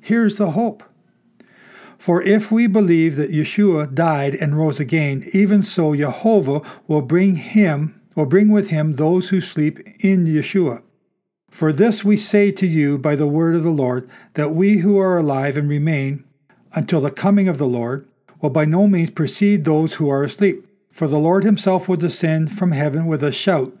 Here's 0.00 0.36
the 0.36 0.50
hope. 0.50 0.82
For 1.98 2.22
if 2.22 2.52
we 2.52 2.66
believe 2.66 3.16
that 3.16 3.32
Yeshua 3.32 3.94
died 3.94 4.34
and 4.34 4.56
rose 4.56 4.78
again, 4.78 5.28
even 5.32 5.62
so 5.62 5.94
Jehovah 5.94 6.62
will 6.86 7.02
bring 7.02 7.36
him 7.36 8.00
will 8.14 8.26
bring 8.26 8.48
with 8.50 8.70
him 8.70 8.94
those 8.94 9.28
who 9.28 9.42
sleep 9.42 9.78
in 10.02 10.24
Yeshua. 10.24 10.82
For 11.50 11.72
this 11.72 12.02
we 12.02 12.16
say 12.16 12.50
to 12.52 12.66
you 12.66 12.96
by 12.96 13.14
the 13.14 13.26
word 13.26 13.54
of 13.54 13.62
the 13.62 13.70
Lord, 13.70 14.08
that 14.34 14.54
we 14.54 14.78
who 14.78 14.98
are 14.98 15.18
alive 15.18 15.56
and 15.56 15.68
remain 15.68 16.24
until 16.72 17.02
the 17.02 17.10
coming 17.10 17.46
of 17.46 17.58
the 17.58 17.66
Lord 17.66 18.08
will 18.40 18.50
by 18.50 18.64
no 18.64 18.86
means 18.86 19.10
precede 19.10 19.64
those 19.64 19.94
who 19.94 20.08
are 20.08 20.22
asleep. 20.22 20.66
For 20.90 21.06
the 21.06 21.18
Lord 21.18 21.44
himself 21.44 21.88
will 21.88 21.96
descend 21.96 22.50
from 22.56 22.72
heaven 22.72 23.04
with 23.04 23.22
a 23.22 23.32
shout 23.32 23.76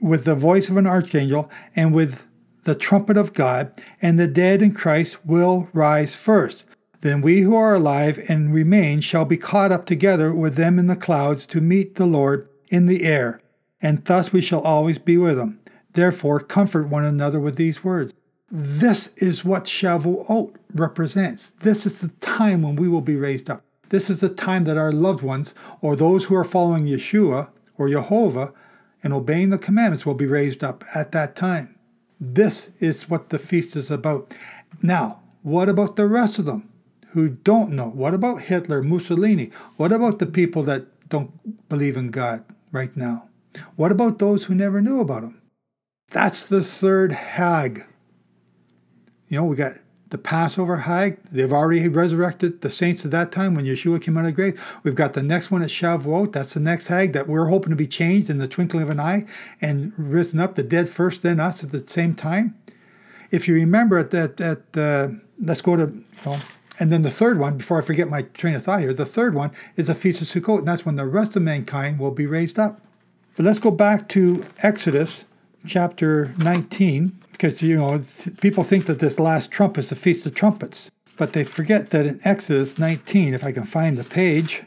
with 0.00 0.24
the 0.24 0.34
voice 0.34 0.68
of 0.68 0.76
an 0.76 0.86
archangel 0.86 1.50
and 1.76 1.94
with 1.94 2.24
the 2.64 2.74
trumpet 2.74 3.16
of 3.16 3.32
God, 3.32 3.72
and 4.02 4.18
the 4.18 4.26
dead 4.26 4.62
in 4.62 4.72
Christ 4.72 5.24
will 5.24 5.68
rise 5.72 6.14
first. 6.14 6.64
Then 7.02 7.22
we 7.22 7.40
who 7.40 7.54
are 7.54 7.74
alive 7.74 8.22
and 8.28 8.52
remain 8.52 9.00
shall 9.00 9.24
be 9.24 9.38
caught 9.38 9.72
up 9.72 9.86
together 9.86 10.34
with 10.34 10.54
them 10.54 10.78
in 10.78 10.86
the 10.86 10.96
clouds 10.96 11.46
to 11.46 11.60
meet 11.60 11.94
the 11.94 12.06
Lord 12.06 12.48
in 12.68 12.86
the 12.86 13.04
air, 13.04 13.40
and 13.80 14.04
thus 14.04 14.32
we 14.32 14.42
shall 14.42 14.60
always 14.60 14.98
be 14.98 15.16
with 15.16 15.38
him. 15.38 15.60
Therefore, 15.92 16.40
comfort 16.40 16.88
one 16.88 17.04
another 17.04 17.40
with 17.40 17.56
these 17.56 17.82
words. 17.82 18.12
This 18.50 19.08
is 19.16 19.44
what 19.44 19.64
Shavuot 19.64 20.54
represents. 20.74 21.52
This 21.60 21.86
is 21.86 21.98
the 21.98 22.08
time 22.20 22.62
when 22.62 22.76
we 22.76 22.88
will 22.88 23.00
be 23.00 23.16
raised 23.16 23.48
up. 23.48 23.62
This 23.88 24.10
is 24.10 24.20
the 24.20 24.28
time 24.28 24.64
that 24.64 24.76
our 24.76 24.92
loved 24.92 25.22
ones, 25.22 25.54
or 25.80 25.96
those 25.96 26.24
who 26.24 26.34
are 26.36 26.44
following 26.44 26.86
Yeshua 26.86 27.48
or 27.78 27.88
Jehovah, 27.88 28.52
and 29.02 29.12
obeying 29.12 29.50
the 29.50 29.58
commandments 29.58 30.04
will 30.04 30.14
be 30.14 30.26
raised 30.26 30.62
up 30.62 30.84
at 30.94 31.12
that 31.12 31.34
time. 31.34 31.76
This 32.20 32.70
is 32.78 33.08
what 33.08 33.30
the 33.30 33.38
feast 33.38 33.74
is 33.74 33.90
about. 33.90 34.34
Now, 34.82 35.20
what 35.42 35.68
about 35.68 35.96
the 35.96 36.06
rest 36.06 36.38
of 36.38 36.44
them 36.44 36.69
who 37.12 37.28
don't 37.28 37.72
know? 37.72 37.88
What 37.88 38.14
about 38.14 38.42
Hitler, 38.42 38.82
Mussolini? 38.82 39.50
What 39.76 39.92
about 39.92 40.18
the 40.18 40.26
people 40.26 40.62
that 40.64 40.86
don't 41.08 41.68
believe 41.68 41.96
in 41.96 42.10
God 42.10 42.44
right 42.72 42.96
now? 42.96 43.28
What 43.76 43.90
about 43.90 44.18
those 44.18 44.44
who 44.44 44.54
never 44.54 44.80
knew 44.80 45.00
about 45.00 45.24
him? 45.24 45.40
That's 46.10 46.42
the 46.42 46.62
third 46.62 47.12
Hag. 47.12 47.84
You 49.28 49.38
know, 49.38 49.44
we 49.44 49.56
got 49.56 49.74
the 50.10 50.18
Passover 50.18 50.78
Hag. 50.78 51.18
They've 51.30 51.52
already 51.52 51.86
resurrected 51.88 52.60
the 52.60 52.70
saints 52.70 53.04
at 53.04 53.10
that 53.12 53.32
time 53.32 53.54
when 53.54 53.64
Yeshua 53.64 54.02
came 54.02 54.16
out 54.16 54.24
of 54.24 54.26
the 54.26 54.32
grave. 54.32 54.60
We've 54.82 54.94
got 54.94 55.14
the 55.14 55.22
next 55.22 55.50
one 55.50 55.62
at 55.62 55.68
Shavuot. 55.68 56.32
That's 56.32 56.54
the 56.54 56.60
next 56.60 56.88
Hag 56.88 57.12
that 57.12 57.28
we're 57.28 57.46
hoping 57.46 57.70
to 57.70 57.76
be 57.76 57.86
changed 57.86 58.30
in 58.30 58.38
the 58.38 58.48
twinkling 58.48 58.82
of 58.82 58.90
an 58.90 59.00
eye 59.00 59.26
and 59.60 59.92
risen 59.96 60.40
up, 60.40 60.54
the 60.54 60.62
dead 60.62 60.88
first, 60.88 61.22
then 61.22 61.40
us 61.40 61.62
at 61.64 61.70
the 61.70 61.84
same 61.86 62.14
time. 62.14 62.56
If 63.30 63.46
you 63.46 63.54
remember 63.54 63.98
at 63.98 64.10
that, 64.10 64.40
at, 64.40 64.76
uh, 64.76 65.14
let's 65.40 65.60
go 65.60 65.76
to, 65.76 65.92
and 66.80 66.90
then 66.90 67.02
the 67.02 67.10
third 67.10 67.38
one, 67.38 67.58
before 67.58 67.78
I 67.78 67.82
forget 67.82 68.08
my 68.08 68.22
train 68.22 68.54
of 68.54 68.64
thought 68.64 68.80
here, 68.80 68.94
the 68.94 69.06
third 69.06 69.34
one 69.34 69.52
is 69.76 69.86
the 69.88 69.94
Feast 69.94 70.22
of 70.22 70.28
Sukkot, 70.28 70.60
and 70.60 70.68
that's 70.68 70.86
when 70.86 70.96
the 70.96 71.06
rest 71.06 71.36
of 71.36 71.42
mankind 71.42 71.98
will 71.98 72.10
be 72.10 72.26
raised 72.26 72.58
up. 72.58 72.80
But 73.36 73.44
let's 73.44 73.58
go 73.58 73.70
back 73.70 74.08
to 74.10 74.46
Exodus 74.62 75.26
chapter 75.66 76.34
19 76.38 77.18
because 77.32 77.60
you 77.62 77.76
know 77.76 78.02
people 78.40 78.64
think 78.64 78.86
that 78.86 78.98
this 78.98 79.18
last 79.18 79.50
trump 79.50 79.76
is 79.76 79.90
the 79.90 79.96
feast 79.96 80.24
of 80.24 80.34
trumpets 80.34 80.90
but 81.16 81.32
they 81.32 81.44
forget 81.44 81.90
that 81.90 82.06
in 82.06 82.20
exodus 82.24 82.78
19 82.78 83.34
if 83.34 83.44
i 83.44 83.52
can 83.52 83.64
find 83.64 83.98
the 83.98 84.04
page 84.04 84.62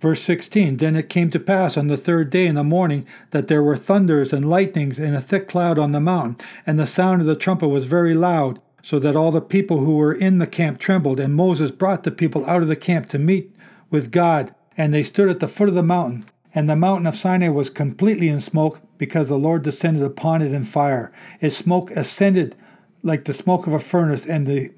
verse 0.00 0.20
16 0.22 0.76
then 0.76 0.94
it 0.94 1.08
came 1.08 1.30
to 1.30 1.40
pass 1.40 1.76
on 1.78 1.88
the 1.88 1.96
third 1.96 2.28
day 2.28 2.46
in 2.46 2.54
the 2.54 2.62
morning 2.62 3.06
that 3.30 3.48
there 3.48 3.62
were 3.62 3.76
thunders 3.76 4.32
and 4.32 4.48
lightnings 4.48 4.98
and 4.98 5.14
a 5.14 5.20
thick 5.20 5.48
cloud 5.48 5.78
on 5.78 5.92
the 5.92 6.00
mountain 6.00 6.36
and 6.66 6.78
the 6.78 6.86
sound 6.86 7.22
of 7.22 7.26
the 7.26 7.36
trumpet 7.36 7.68
was 7.68 7.86
very 7.86 8.12
loud 8.12 8.60
so 8.84 8.98
that 8.98 9.16
all 9.16 9.32
the 9.32 9.40
people 9.40 9.78
who 9.78 9.96
were 9.96 10.12
in 10.12 10.38
the 10.38 10.46
camp 10.46 10.78
trembled 10.78 11.18
and 11.18 11.34
moses 11.34 11.70
brought 11.70 12.02
the 12.02 12.10
people 12.10 12.44
out 12.46 12.62
of 12.62 12.68
the 12.68 12.76
camp 12.76 13.08
to 13.08 13.18
meet 13.18 13.54
with 13.90 14.12
god 14.12 14.54
and 14.76 14.92
they 14.92 15.02
stood 15.02 15.28
at 15.28 15.40
the 15.40 15.48
foot 15.48 15.68
of 15.68 15.74
the 15.74 15.82
mountain 15.82 16.24
and 16.54 16.68
the 16.68 16.76
mountain 16.76 17.06
of 17.06 17.16
sinai 17.16 17.48
was 17.48 17.70
completely 17.70 18.28
in 18.28 18.40
smoke 18.40 18.80
because 18.98 19.28
the 19.28 19.38
Lord 19.38 19.62
descended 19.62 20.02
upon 20.02 20.42
it 20.42 20.52
in 20.52 20.64
fire. 20.64 21.12
Its 21.40 21.56
smoke 21.56 21.90
ascended 21.90 22.56
like 23.02 23.24
the 23.24 23.34
smoke 23.34 23.66
of 23.66 23.74
a 23.74 23.78
furnace, 23.78 24.24
and 24.24 24.46
the 24.46 24.72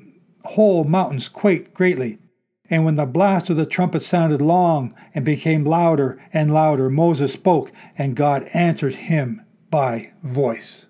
whole 0.44 0.84
mountains 0.84 1.28
quaked 1.28 1.74
greatly. 1.74 2.18
And 2.68 2.84
when 2.84 2.96
the 2.96 3.06
blast 3.06 3.48
of 3.50 3.56
the 3.56 3.66
trumpet 3.66 4.02
sounded 4.02 4.42
long 4.42 4.94
and 5.14 5.24
became 5.24 5.64
louder 5.64 6.20
and 6.32 6.52
louder, 6.52 6.90
Moses 6.90 7.32
spoke, 7.32 7.70
and 7.96 8.16
God 8.16 8.48
answered 8.52 8.94
him 8.94 9.42
by 9.70 10.12
voice. 10.24 10.86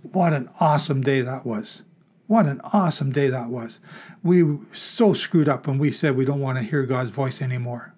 What 0.00 0.32
an 0.32 0.48
awesome 0.60 1.02
day 1.02 1.20
that 1.20 1.44
was. 1.44 1.82
What 2.32 2.46
an 2.46 2.62
awesome 2.72 3.12
day 3.12 3.28
that 3.28 3.50
was. 3.50 3.78
We 4.22 4.56
so 4.72 5.12
screwed 5.12 5.50
up 5.50 5.66
when 5.66 5.76
we 5.76 5.90
said 5.92 6.16
we 6.16 6.24
don't 6.24 6.40
want 6.40 6.56
to 6.56 6.64
hear 6.64 6.86
God's 6.86 7.10
voice 7.10 7.42
anymore. 7.42 7.92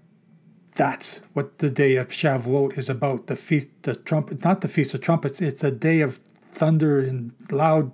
That's 0.75 1.20
what 1.35 1.59
the 1.59 1.70
day 1.70 1.94
of 1.94 2.09
Shavuot 2.09 2.77
is 2.77 2.88
about. 2.88 3.29
The 3.29 3.37
feast, 3.37 3.68
the 3.83 3.94
trumpet, 3.94 4.42
not 4.42 4.61
the 4.61 4.66
feast 4.66 4.92
of 4.92 5.03
trumpets. 5.03 5.40
It's 5.40 5.62
a 5.62 5.70
day 5.70 6.01
of 6.01 6.18
thunder 6.51 6.99
and 6.99 7.31
loud 7.53 7.92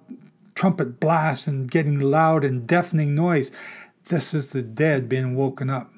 trumpet 0.55 0.99
blasts 0.99 1.47
and 1.47 1.71
getting 1.71 1.99
loud 1.99 2.43
and 2.43 2.67
deafening 2.67 3.15
noise. 3.15 3.51
This 4.07 4.33
is 4.33 4.53
the 4.53 4.63
dead 4.63 5.11
being 5.11 5.37
woken 5.37 5.69
up. 5.69 5.93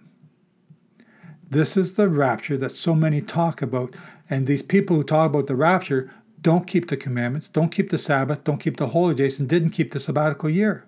This 1.49 1.77
is 1.77 1.95
the 1.95 2.09
rapture 2.09 2.57
that 2.57 2.73
so 2.73 2.97
many 2.97 3.21
talk 3.21 3.63
about. 3.63 3.95
And 4.29 4.49
these 4.49 4.63
people 4.63 4.97
who 4.97 5.05
talk 5.05 5.31
about 5.31 5.47
the 5.47 5.55
rapture 5.55 6.11
don't 6.43 6.67
keep 6.67 6.89
the 6.89 6.97
commandments, 6.97 7.49
don't 7.49 7.71
keep 7.71 7.91
the 7.91 7.99
Sabbath, 7.99 8.45
don't 8.45 8.59
keep 8.59 8.77
the 8.77 8.89
holy 8.89 9.15
days, 9.15 9.39
and 9.39 9.49
didn't 9.49 9.71
keep 9.71 9.93
the 9.93 10.01
sabbatical 10.01 10.51
year. 10.51 10.85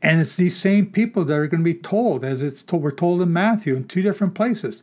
And 0.00 0.20
it's 0.20 0.34
these 0.34 0.56
same 0.56 0.86
people 0.90 1.24
that 1.24 1.38
are 1.38 1.46
going 1.46 1.60
to 1.60 1.64
be 1.64 1.78
told, 1.78 2.24
as 2.24 2.42
it's 2.42 2.62
told, 2.62 2.82
we're 2.82 2.90
told 2.90 3.22
in 3.22 3.32
Matthew 3.32 3.76
in 3.76 3.84
two 3.84 4.02
different 4.02 4.34
places 4.34 4.82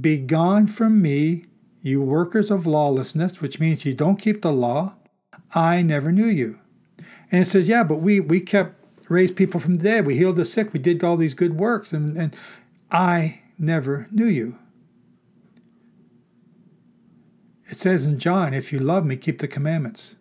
Be 0.00 0.16
gone 0.16 0.66
from 0.66 1.02
me, 1.02 1.44
you 1.82 2.00
workers 2.00 2.50
of 2.50 2.66
lawlessness, 2.66 3.40
which 3.40 3.60
means 3.60 3.84
you 3.84 3.94
don't 3.94 4.16
keep 4.16 4.40
the 4.40 4.52
law. 4.52 4.94
I 5.54 5.82
never 5.82 6.10
knew 6.10 6.26
you. 6.26 6.58
And 7.30 7.42
it 7.42 7.46
says, 7.46 7.68
Yeah, 7.68 7.84
but 7.84 7.96
we, 7.96 8.20
we 8.20 8.40
kept 8.40 8.74
raised 9.10 9.36
people 9.36 9.60
from 9.60 9.76
the 9.76 9.84
dead. 9.84 10.06
We 10.06 10.16
healed 10.16 10.36
the 10.36 10.44
sick. 10.44 10.72
We 10.72 10.80
did 10.80 11.04
all 11.04 11.16
these 11.16 11.34
good 11.34 11.58
works. 11.58 11.92
And, 11.92 12.16
and 12.16 12.36
I 12.90 13.42
never 13.58 14.08
knew 14.10 14.26
you. 14.26 14.58
It 17.68 17.76
says 17.76 18.04
in 18.04 18.18
John, 18.18 18.54
if 18.54 18.72
you 18.72 18.78
love 18.78 19.04
me, 19.04 19.16
keep 19.16 19.40
the 19.40 19.48
commandments. 19.48 20.14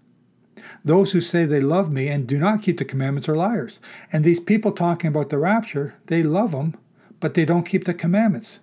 Those 0.84 1.12
who 1.12 1.22
say 1.22 1.46
they 1.46 1.62
love 1.62 1.92
me 1.92 2.08
and 2.08 2.28
do 2.28 2.38
not 2.38 2.62
keep 2.62 2.78
the 2.78 2.86
commandments 2.86 3.30
are 3.30 3.36
liars. 3.36 3.80
And 4.12 4.24
these 4.24 4.40
people 4.40 4.72
talking 4.72 5.08
about 5.08 5.30
the 5.30 5.38
rapture, 5.38 5.96
they 6.08 6.24
love 6.24 6.52
them, 6.52 6.76
but 7.20 7.34
they 7.34 7.46
don't 7.46 7.66
keep 7.66 7.86
the 7.86 7.94
commandments. 7.94 8.60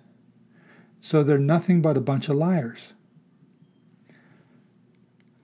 So 1.01 1.23
they're 1.23 1.37
nothing 1.37 1.81
but 1.81 1.97
a 1.97 2.01
bunch 2.01 2.29
of 2.29 2.35
liars. 2.35 2.93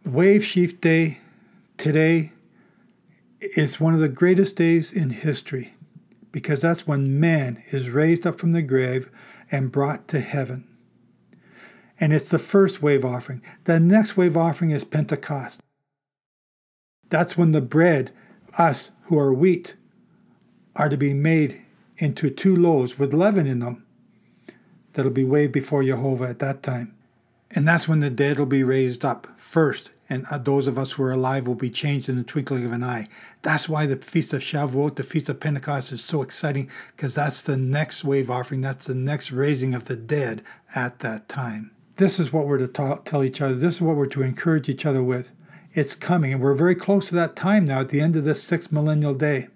Wave 0.05 0.43
Sheaf 0.43 0.79
Day 0.79 1.19
today 1.77 2.31
is 3.41 3.79
one 3.79 3.93
of 3.93 3.99
the 3.99 4.09
greatest 4.09 4.55
days 4.55 4.91
in 4.91 5.09
history 5.09 5.73
because 6.31 6.61
that's 6.61 6.87
when 6.87 7.19
man 7.19 7.63
is 7.71 7.89
raised 7.89 8.25
up 8.25 8.39
from 8.39 8.53
the 8.53 8.61
grave 8.61 9.09
and 9.51 9.71
brought 9.71 10.07
to 10.09 10.19
heaven. 10.19 10.68
And 11.99 12.13
it's 12.13 12.29
the 12.29 12.39
first 12.39 12.81
wave 12.81 13.03
offering. 13.03 13.41
The 13.65 13.79
next 13.79 14.15
wave 14.15 14.37
offering 14.37 14.71
is 14.71 14.83
Pentecost. 14.83 15.61
That's 17.09 17.37
when 17.37 17.51
the 17.51 17.61
bread, 17.61 18.11
us 18.57 18.91
who 19.03 19.17
are 19.17 19.33
wheat, 19.33 19.75
are 20.75 20.89
to 20.89 20.97
be 20.97 21.13
made 21.13 21.61
into 21.97 22.29
two 22.29 22.55
loaves 22.55 22.97
with 22.97 23.13
leaven 23.13 23.47
in 23.47 23.59
them 23.59 23.85
that'll 24.93 25.11
be 25.11 25.25
waved 25.25 25.51
before 25.51 25.83
Jehovah 25.83 26.29
at 26.29 26.39
that 26.39 26.63
time. 26.63 26.95
And 27.51 27.67
that's 27.67 27.87
when 27.87 27.99
the 27.99 28.09
dead 28.09 28.39
will 28.39 28.45
be 28.45 28.63
raised 28.63 29.03
up 29.03 29.27
first 29.37 29.91
and 30.09 30.25
uh, 30.31 30.39
those 30.39 30.65
of 30.65 30.79
us 30.79 30.93
who 30.93 31.03
are 31.03 31.11
alive 31.11 31.47
will 31.47 31.55
be 31.55 31.69
changed 31.69 32.09
in 32.09 32.17
the 32.17 32.23
twinkling 32.23 32.65
of 32.65 32.71
an 32.71 32.83
eye. 32.83 33.07
That's 33.43 33.69
why 33.69 33.85
the 33.85 33.97
Feast 33.97 34.33
of 34.33 34.41
Shavuot, 34.41 34.95
the 34.95 35.03
Feast 35.03 35.29
of 35.29 35.39
Pentecost, 35.39 35.91
is 35.91 36.03
so 36.03 36.23
exciting 36.23 36.69
because 36.95 37.13
that's 37.13 37.43
the 37.43 37.57
next 37.57 38.03
wave 38.03 38.29
offering. 38.29 38.61
That's 38.61 38.87
the 38.87 38.95
next 38.95 39.31
raising 39.31 39.75
of 39.75 39.85
the 39.85 39.95
dead 39.95 40.43
at 40.73 40.99
that 40.99 41.29
time. 41.29 41.71
This 41.99 42.17
is 42.17 42.31
what 42.31 42.47
we're 42.47 42.59
to 42.59 42.67
ta- 42.69 43.01
tell 43.03 43.25
each 43.25 43.41
other. 43.41 43.55
This 43.55 43.75
is 43.75 43.81
what 43.81 43.97
we're 43.97 44.05
to 44.07 44.21
encourage 44.21 44.69
each 44.69 44.85
other 44.85 45.03
with. 45.03 45.31
It's 45.73 45.95
coming, 45.95 46.31
and 46.31 46.41
we're 46.41 46.53
very 46.53 46.73
close 46.73 47.09
to 47.09 47.15
that 47.15 47.35
time 47.35 47.65
now 47.65 47.81
at 47.81 47.89
the 47.89 47.99
end 47.99 48.15
of 48.15 48.23
this 48.23 48.41
sixth 48.41 48.71
millennial 48.71 49.13
day. 49.13 49.49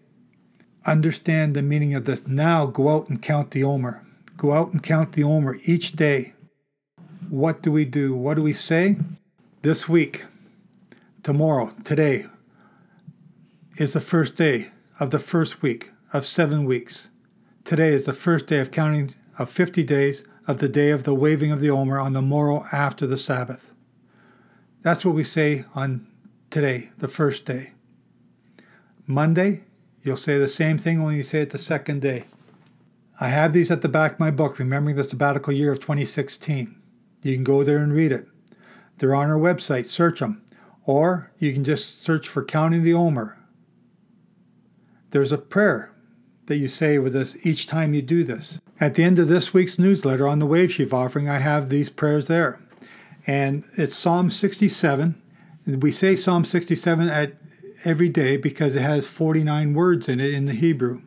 Understand 0.85 1.55
the 1.55 1.61
meaning 1.61 1.93
of 1.93 2.03
this. 2.03 2.27
Now 2.27 2.65
go 2.65 2.89
out 2.89 3.07
and 3.07 3.21
count 3.21 3.51
the 3.51 3.63
Omer. 3.63 4.05
Go 4.35 4.51
out 4.51 4.73
and 4.73 4.83
count 4.83 5.13
the 5.13 5.23
Omer 5.23 5.57
each 5.63 5.93
day. 5.93 6.33
What 7.29 7.61
do 7.61 7.71
we 7.71 7.85
do? 7.85 8.13
What 8.13 8.33
do 8.33 8.43
we 8.43 8.51
say? 8.51 8.97
This 9.61 9.87
week, 9.87 10.25
tomorrow, 11.23 11.73
today, 11.85 12.25
is 13.77 13.93
the 13.93 14.01
first 14.01 14.35
day 14.35 14.71
of 14.99 15.11
the 15.11 15.19
first 15.19 15.61
week 15.61 15.91
of 16.11 16.25
seven 16.25 16.65
weeks. 16.65 17.07
Today 17.63 17.93
is 17.93 18.05
the 18.05 18.11
first 18.11 18.47
day 18.47 18.59
of 18.59 18.69
counting 18.69 19.15
of 19.39 19.49
50 19.49 19.81
days 19.83 20.25
of 20.47 20.59
the 20.59 20.69
day 20.69 20.89
of 20.89 21.03
the 21.03 21.15
waving 21.15 21.51
of 21.51 21.61
the 21.61 21.69
Omer 21.69 21.99
on 21.99 22.13
the 22.13 22.21
morrow 22.21 22.65
after 22.71 23.07
the 23.07 23.17
Sabbath. 23.17 23.71
That's 24.81 25.05
what 25.05 25.15
we 25.15 25.23
say 25.23 25.65
on 25.73 26.07
today, 26.49 26.89
the 26.97 27.07
first 27.07 27.45
day. 27.45 27.71
Monday, 29.07 29.63
you'll 30.01 30.17
say 30.17 30.37
the 30.37 30.47
same 30.47 30.77
thing 30.77 31.03
when 31.03 31.15
you 31.15 31.23
say 31.23 31.41
it 31.41 31.51
the 31.51 31.57
second 31.57 32.01
day. 32.01 32.25
I 33.19 33.29
have 33.29 33.53
these 33.53 33.71
at 33.71 33.81
the 33.81 33.89
back 33.89 34.13
of 34.13 34.19
my 34.19 34.31
book, 34.31 34.59
Remembering 34.59 34.95
the 34.95 35.03
Sabbatical 35.03 35.53
Year 35.53 35.71
of 35.71 35.79
2016. 35.79 36.75
You 37.21 37.33
can 37.33 37.43
go 37.43 37.63
there 37.63 37.77
and 37.77 37.93
read 37.93 38.11
it. 38.11 38.27
They're 38.97 39.15
on 39.15 39.29
our 39.29 39.37
website, 39.37 39.85
search 39.85 40.19
them. 40.19 40.43
Or 40.85 41.31
you 41.39 41.53
can 41.53 41.63
just 41.63 42.03
search 42.03 42.27
for 42.27 42.43
Counting 42.43 42.83
the 42.83 42.93
Omer. 42.93 43.37
There's 45.11 45.31
a 45.31 45.37
prayer 45.37 45.91
that 46.47 46.57
you 46.57 46.67
say 46.67 46.97
with 46.97 47.15
us 47.15 47.35
each 47.45 47.67
time 47.67 47.93
you 47.93 48.01
do 48.01 48.23
this. 48.23 48.59
At 48.79 48.95
the 48.95 49.03
end 49.03 49.19
of 49.19 49.27
this 49.27 49.53
week's 49.53 49.77
newsletter 49.77 50.27
on 50.27 50.39
the 50.39 50.45
Wave 50.45 50.71
Sheaf 50.71 50.93
offering, 50.93 51.29
I 51.29 51.37
have 51.37 51.69
these 51.69 51.89
prayers 51.89 52.27
there. 52.27 52.59
And 53.27 53.63
it's 53.77 53.95
Psalm 53.95 54.29
67. 54.29 55.21
We 55.65 55.91
say 55.91 56.15
Psalm 56.15 56.43
67 56.43 57.07
at 57.07 57.33
every 57.85 58.09
day 58.09 58.37
because 58.37 58.75
it 58.75 58.81
has 58.81 59.07
49 59.07 59.73
words 59.73 60.09
in 60.09 60.19
it 60.19 60.33
in 60.33 60.45
the 60.45 60.53
Hebrew. 60.53 61.01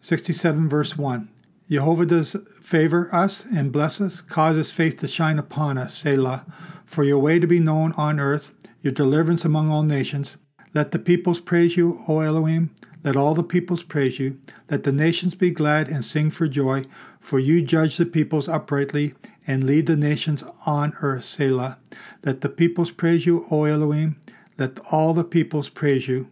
67 0.00 0.68
verse 0.68 0.98
1. 0.98 1.28
Jehovah 1.70 2.04
does 2.04 2.36
favor 2.60 3.08
us 3.14 3.46
and 3.46 3.72
bless 3.72 4.00
us, 4.00 4.20
cause 4.20 4.56
his 4.56 4.70
face 4.70 4.94
to 4.96 5.08
shine 5.08 5.38
upon 5.38 5.78
us, 5.78 5.96
Selah, 5.96 6.44
for 6.84 7.04
your 7.04 7.18
way 7.18 7.38
to 7.38 7.46
be 7.46 7.58
known 7.58 7.92
on 7.92 8.20
earth, 8.20 8.52
your 8.82 8.92
deliverance 8.92 9.44
among 9.44 9.70
all 9.70 9.82
nations. 9.82 10.36
Let 10.74 10.90
the 10.90 10.98
peoples 10.98 11.40
praise 11.40 11.76
you, 11.76 12.02
O 12.06 12.20
Elohim. 12.20 12.74
Let 13.04 13.16
all 13.16 13.34
the 13.34 13.42
peoples 13.42 13.82
praise 13.82 14.18
you. 14.18 14.38
Let 14.70 14.82
the 14.82 14.92
nations 14.92 15.34
be 15.34 15.50
glad 15.50 15.88
and 15.88 16.04
sing 16.04 16.30
for 16.30 16.48
joy, 16.48 16.86
for 17.20 17.38
you 17.38 17.62
judge 17.62 17.98
the 17.98 18.06
peoples 18.06 18.48
uprightly 18.48 19.14
and 19.46 19.62
lead 19.62 19.86
the 19.86 19.96
nations 19.96 20.42
on 20.66 20.94
earth, 21.02 21.26
Selah. 21.26 21.78
Let 22.24 22.40
the 22.40 22.48
peoples 22.48 22.90
praise 22.90 23.26
you, 23.26 23.46
O 23.50 23.64
Elohim. 23.64 24.16
Let 24.56 24.80
all 24.90 25.12
the 25.12 25.24
peoples 25.24 25.68
praise 25.68 26.08
you. 26.08 26.28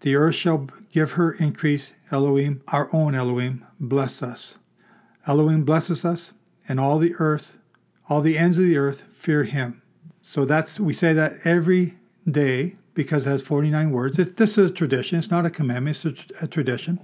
The 0.00 0.16
earth 0.16 0.34
shall 0.34 0.68
give 0.92 1.12
her 1.12 1.32
increase, 1.32 1.92
Elohim, 2.10 2.62
our 2.68 2.88
own 2.92 3.14
Elohim, 3.14 3.64
bless 3.78 4.22
us. 4.22 4.56
Elohim 5.26 5.64
blesses 5.64 6.04
us, 6.04 6.32
and 6.68 6.80
all 6.80 6.98
the 6.98 7.14
earth, 7.18 7.56
all 8.08 8.20
the 8.20 8.38
ends 8.38 8.58
of 8.58 8.64
the 8.64 8.76
earth 8.76 9.04
fear 9.12 9.44
him. 9.44 9.82
So 10.22 10.44
that's 10.44 10.80
we 10.80 10.94
say 10.94 11.12
that 11.12 11.34
every 11.44 11.98
day 12.28 12.76
because 13.02 13.26
it 13.26 13.30
has 13.30 13.40
49 13.40 13.92
words. 13.92 14.18
It, 14.18 14.36
this 14.36 14.58
is 14.58 14.70
a 14.70 14.74
tradition. 14.74 15.18
It's 15.18 15.30
not 15.30 15.46
a 15.46 15.50
commandment. 15.50 16.04
It's 16.04 16.22
a, 16.42 16.44
a 16.44 16.46
tradition. 16.46 17.00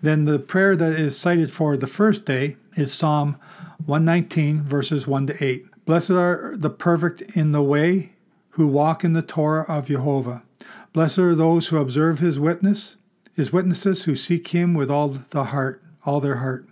Then 0.00 0.24
the 0.24 0.38
prayer 0.38 0.76
that 0.76 0.92
is 0.92 1.18
cited 1.18 1.50
for 1.50 1.76
the 1.76 1.88
first 1.88 2.24
day 2.24 2.56
is 2.76 2.94
Psalm 2.94 3.36
119 3.84 4.62
verses 4.62 5.08
1 5.08 5.26
to 5.26 5.44
8. 5.44 5.66
Blessed 5.86 6.12
are 6.12 6.54
the 6.56 6.70
perfect 6.70 7.22
in 7.36 7.50
the 7.50 7.64
way 7.64 8.12
who 8.50 8.68
walk 8.68 9.02
in 9.02 9.12
the 9.12 9.22
Torah 9.22 9.64
of 9.68 9.88
Jehovah. 9.88 10.44
Blessed 10.92 11.18
are 11.18 11.34
those 11.34 11.66
who 11.66 11.78
observe 11.78 12.20
his 12.20 12.38
witness, 12.38 12.96
his 13.34 13.52
witnesses 13.52 14.04
who 14.04 14.14
seek 14.14 14.48
him 14.48 14.72
with 14.72 14.88
all 14.88 15.08
the 15.08 15.44
heart, 15.46 15.82
all 16.06 16.20
their 16.20 16.36
heart. 16.36 16.68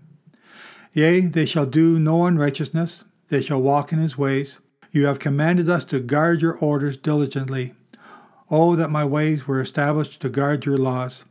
Yea, 0.92 1.22
they 1.22 1.44
shall 1.44 1.66
do 1.66 1.98
no 1.98 2.26
unrighteousness, 2.26 3.02
they 3.28 3.42
shall 3.42 3.60
walk 3.60 3.92
in 3.92 3.98
his 3.98 4.16
ways. 4.16 4.60
You 4.92 5.06
have 5.06 5.18
commanded 5.18 5.68
us 5.68 5.84
to 5.86 5.98
guard 5.98 6.42
your 6.42 6.56
orders 6.56 6.96
diligently. 6.96 7.74
Oh, 8.50 8.76
that 8.76 8.90
my 8.90 9.04
ways 9.04 9.46
were 9.46 9.60
established 9.60 10.20
to 10.20 10.28
guard 10.28 10.64
your 10.64 10.78
laws. 10.78 11.24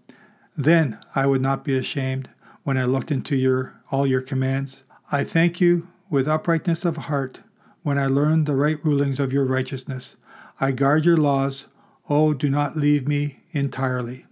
Then 0.56 0.99
I 1.15 1.25
would 1.25 1.41
not 1.41 1.63
be 1.63 1.77
ashamed 1.77 2.30
when 2.63 2.77
I 2.77 2.86
looked 2.86 3.12
into 3.12 3.36
your 3.36 3.82
all 3.89 4.06
your 4.06 4.21
commands. 4.21 4.84
I 5.12 5.23
thank 5.23 5.62
you 5.62 5.88
with 6.10 6.27
uprightness 6.27 6.86
of 6.86 6.97
heart 6.97 7.39
when 7.84 7.97
I 7.97 8.08
learned 8.08 8.45
the 8.45 8.56
right 8.56 8.84
rulings 8.84 9.19
of 9.19 9.32
your 9.32 9.45
righteousness. 9.45 10.15
I 10.60 10.71
guard 10.71 11.06
your 11.06 11.17
laws. 11.17 11.65
Oh, 12.10 12.34
do 12.34 12.49
not 12.49 12.77
leave 12.77 13.08
me 13.08 13.43
entirely. 13.51 14.25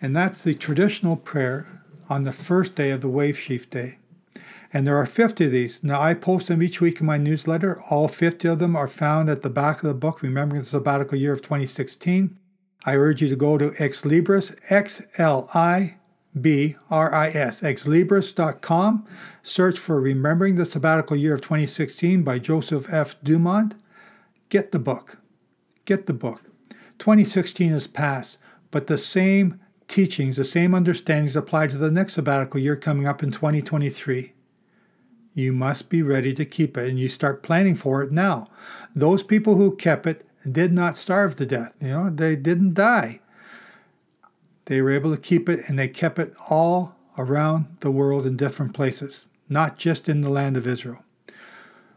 And 0.00 0.14
that's 0.14 0.44
the 0.44 0.54
traditional 0.54 1.16
prayer 1.16 1.82
on 2.08 2.24
the 2.24 2.32
first 2.32 2.74
day 2.74 2.90
of 2.90 3.00
the 3.00 3.08
Wave 3.08 3.38
Sheaf 3.38 3.68
Day. 3.68 3.98
And 4.76 4.86
there 4.86 4.98
are 4.98 5.06
50 5.06 5.46
of 5.46 5.52
these. 5.52 5.82
Now, 5.82 6.02
I 6.02 6.12
post 6.12 6.48
them 6.48 6.62
each 6.62 6.82
week 6.82 7.00
in 7.00 7.06
my 7.06 7.16
newsletter. 7.16 7.80
All 7.88 8.08
50 8.08 8.46
of 8.46 8.58
them 8.58 8.76
are 8.76 8.86
found 8.86 9.30
at 9.30 9.40
the 9.40 9.48
back 9.48 9.82
of 9.82 9.88
the 9.88 9.94
book, 9.94 10.20
Remembering 10.20 10.60
the 10.60 10.68
Sabbatical 10.68 11.16
Year 11.16 11.32
of 11.32 11.40
2016. 11.40 12.36
I 12.84 12.94
urge 12.94 13.22
you 13.22 13.28
to 13.30 13.36
go 13.36 13.56
to 13.56 13.70
Xlibris, 13.70 14.54
X 14.68 15.00
L 15.16 15.48
I 15.54 15.96
B 16.38 16.76
R 16.90 17.14
I 17.14 17.28
S, 17.28 17.62
xlibris.com. 17.62 19.06
Search 19.42 19.78
for 19.78 19.98
Remembering 19.98 20.56
the 20.56 20.66
Sabbatical 20.66 21.16
Year 21.16 21.32
of 21.32 21.40
2016 21.40 22.22
by 22.22 22.38
Joseph 22.38 22.92
F. 22.92 23.16
Dumont. 23.22 23.76
Get 24.50 24.72
the 24.72 24.78
book. 24.78 25.16
Get 25.86 26.04
the 26.04 26.12
book. 26.12 26.42
2016 26.98 27.70
has 27.70 27.86
passed, 27.86 28.36
but 28.70 28.88
the 28.88 28.98
same 28.98 29.58
teachings, 29.88 30.36
the 30.36 30.44
same 30.44 30.74
understandings 30.74 31.34
apply 31.34 31.68
to 31.68 31.78
the 31.78 31.90
next 31.90 32.12
sabbatical 32.12 32.60
year 32.60 32.76
coming 32.76 33.06
up 33.06 33.22
in 33.22 33.30
2023. 33.30 34.34
You 35.36 35.52
must 35.52 35.90
be 35.90 36.00
ready 36.00 36.32
to 36.32 36.46
keep 36.46 36.78
it 36.78 36.88
and 36.88 36.98
you 36.98 37.10
start 37.10 37.42
planning 37.42 37.74
for 37.74 38.02
it 38.02 38.10
now. 38.10 38.48
Those 38.94 39.22
people 39.22 39.56
who 39.56 39.76
kept 39.76 40.06
it 40.06 40.26
did 40.50 40.72
not 40.72 40.96
starve 40.96 41.36
to 41.36 41.44
death. 41.44 41.76
You 41.78 41.88
know, 41.88 42.10
they 42.10 42.36
didn't 42.36 42.72
die. 42.72 43.20
They 44.64 44.80
were 44.80 44.92
able 44.92 45.14
to 45.14 45.20
keep 45.20 45.50
it 45.50 45.68
and 45.68 45.78
they 45.78 45.88
kept 45.88 46.18
it 46.18 46.32
all 46.48 46.96
around 47.18 47.66
the 47.80 47.90
world 47.90 48.24
in 48.24 48.38
different 48.38 48.72
places, 48.72 49.26
not 49.46 49.76
just 49.76 50.08
in 50.08 50.22
the 50.22 50.30
land 50.30 50.56
of 50.56 50.66
Israel. 50.66 51.04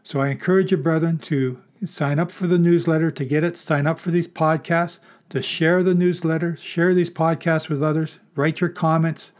So 0.02 0.20
I 0.20 0.28
encourage 0.28 0.70
you, 0.70 0.76
brethren, 0.76 1.16
to 1.20 1.62
sign 1.86 2.18
up 2.18 2.30
for 2.30 2.46
the 2.46 2.58
newsletter 2.58 3.10
to 3.10 3.24
get 3.24 3.42
it, 3.42 3.56
sign 3.56 3.86
up 3.86 3.98
for 3.98 4.10
these 4.10 4.28
podcasts, 4.28 4.98
to 5.30 5.40
share 5.40 5.82
the 5.82 5.94
newsletter, 5.94 6.58
share 6.58 6.92
these 6.92 7.08
podcasts 7.08 7.70
with 7.70 7.82
others, 7.82 8.18
write 8.34 8.60
your 8.60 8.68
comments, 8.68 9.32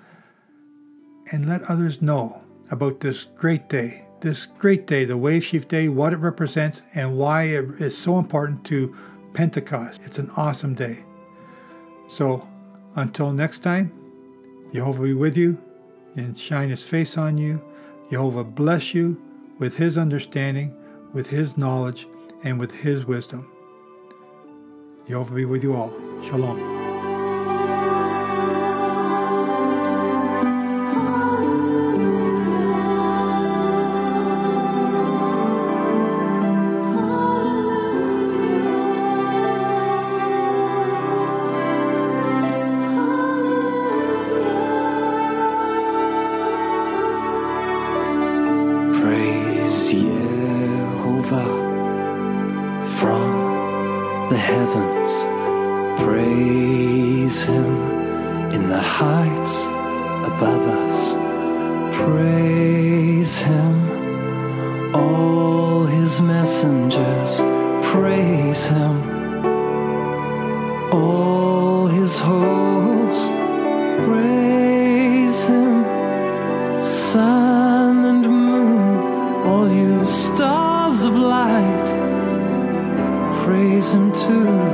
and 1.33 1.47
let 1.47 1.61
others 1.65 2.01
know 2.01 2.41
about 2.71 3.01
this 3.01 3.27
great 3.37 3.69
day, 3.69 4.05
this 4.21 4.47
great 4.59 4.87
day, 4.87 5.05
the 5.05 5.17
Wave 5.17 5.45
Sheaf 5.45 5.69
Day, 5.69 5.89
what 5.89 6.13
it 6.13 6.19
represents, 6.19 6.83
and 6.95 7.17
why 7.17 7.45
it 7.45 7.65
is 7.81 7.97
so 7.97 8.19
important 8.19 8.65
to 8.67 8.95
Pentecost. 9.35 10.01
It's 10.05 10.19
an 10.19 10.31
awesome 10.37 10.75
day. 10.75 11.05
So 12.09 12.47
until 12.97 13.33
next 13.33 13.61
time, 13.61 13.93
Jehovah 14.73 15.03
be 15.03 15.15
with 15.15 15.37
you 15.37 15.59
and 16.17 16.37
shine 16.37 16.71
his 16.71 16.83
face 16.83 17.17
on 17.17 17.39
you. 17.39 17.63
Jehovah 18.11 18.45
bless 18.45 18.95
you 18.95 19.21
with 19.59 19.77
his 19.77 19.97
understanding, 19.97 20.75
with 21.13 21.29
his 21.29 21.57
knowledge, 21.57 22.07
and 22.43 22.59
with 22.59 22.73
his 22.73 23.05
wisdom. 23.05 23.51
Jehovah 25.07 25.35
be 25.35 25.45
with 25.45 25.63
you 25.63 25.75
all. 25.75 25.93
Shalom. 26.23 26.80
his 72.11 72.19
host 72.19 73.37
praise 74.05 75.45
him. 75.45 75.85
Sun 76.85 78.05
and 78.05 78.27
moon 78.27 79.47
all 79.47 79.71
you 79.73 80.05
stars 80.07 81.05
of 81.05 81.15
light 81.15 81.89
praise 83.45 83.93
him 83.93 84.13
too. 84.13 84.70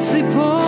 ציפור 0.00 0.59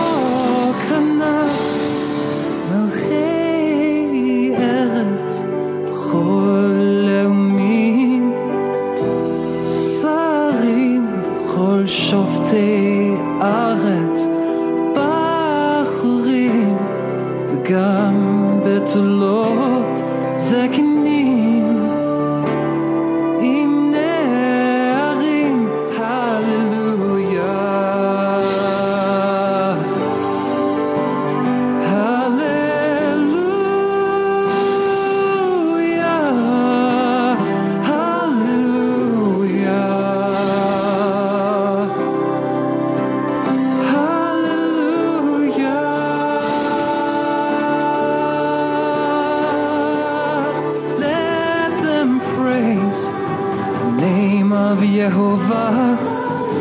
of 54.53 54.79
Jehovah, 54.79 55.97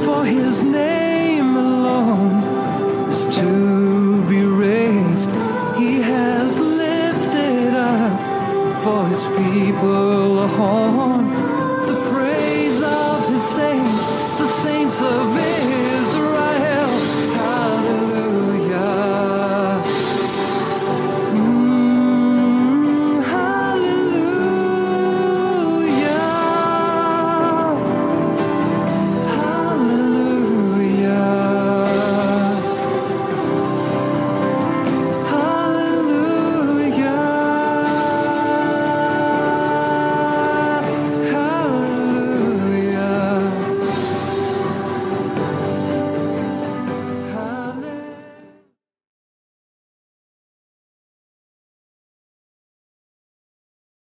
for 0.04 0.24
his 0.24 0.62
name 0.62 1.56
alone 1.56 2.42
is 3.10 3.26
to 3.36 4.24
be 4.28 4.42
raised. 4.42 5.30
He 5.76 6.00
has 6.00 6.58
lifted 6.58 7.74
up 7.74 8.82
for 8.82 9.06
his 9.06 9.24
people 9.36 10.38
a 10.38 10.48
horn. 10.48 11.21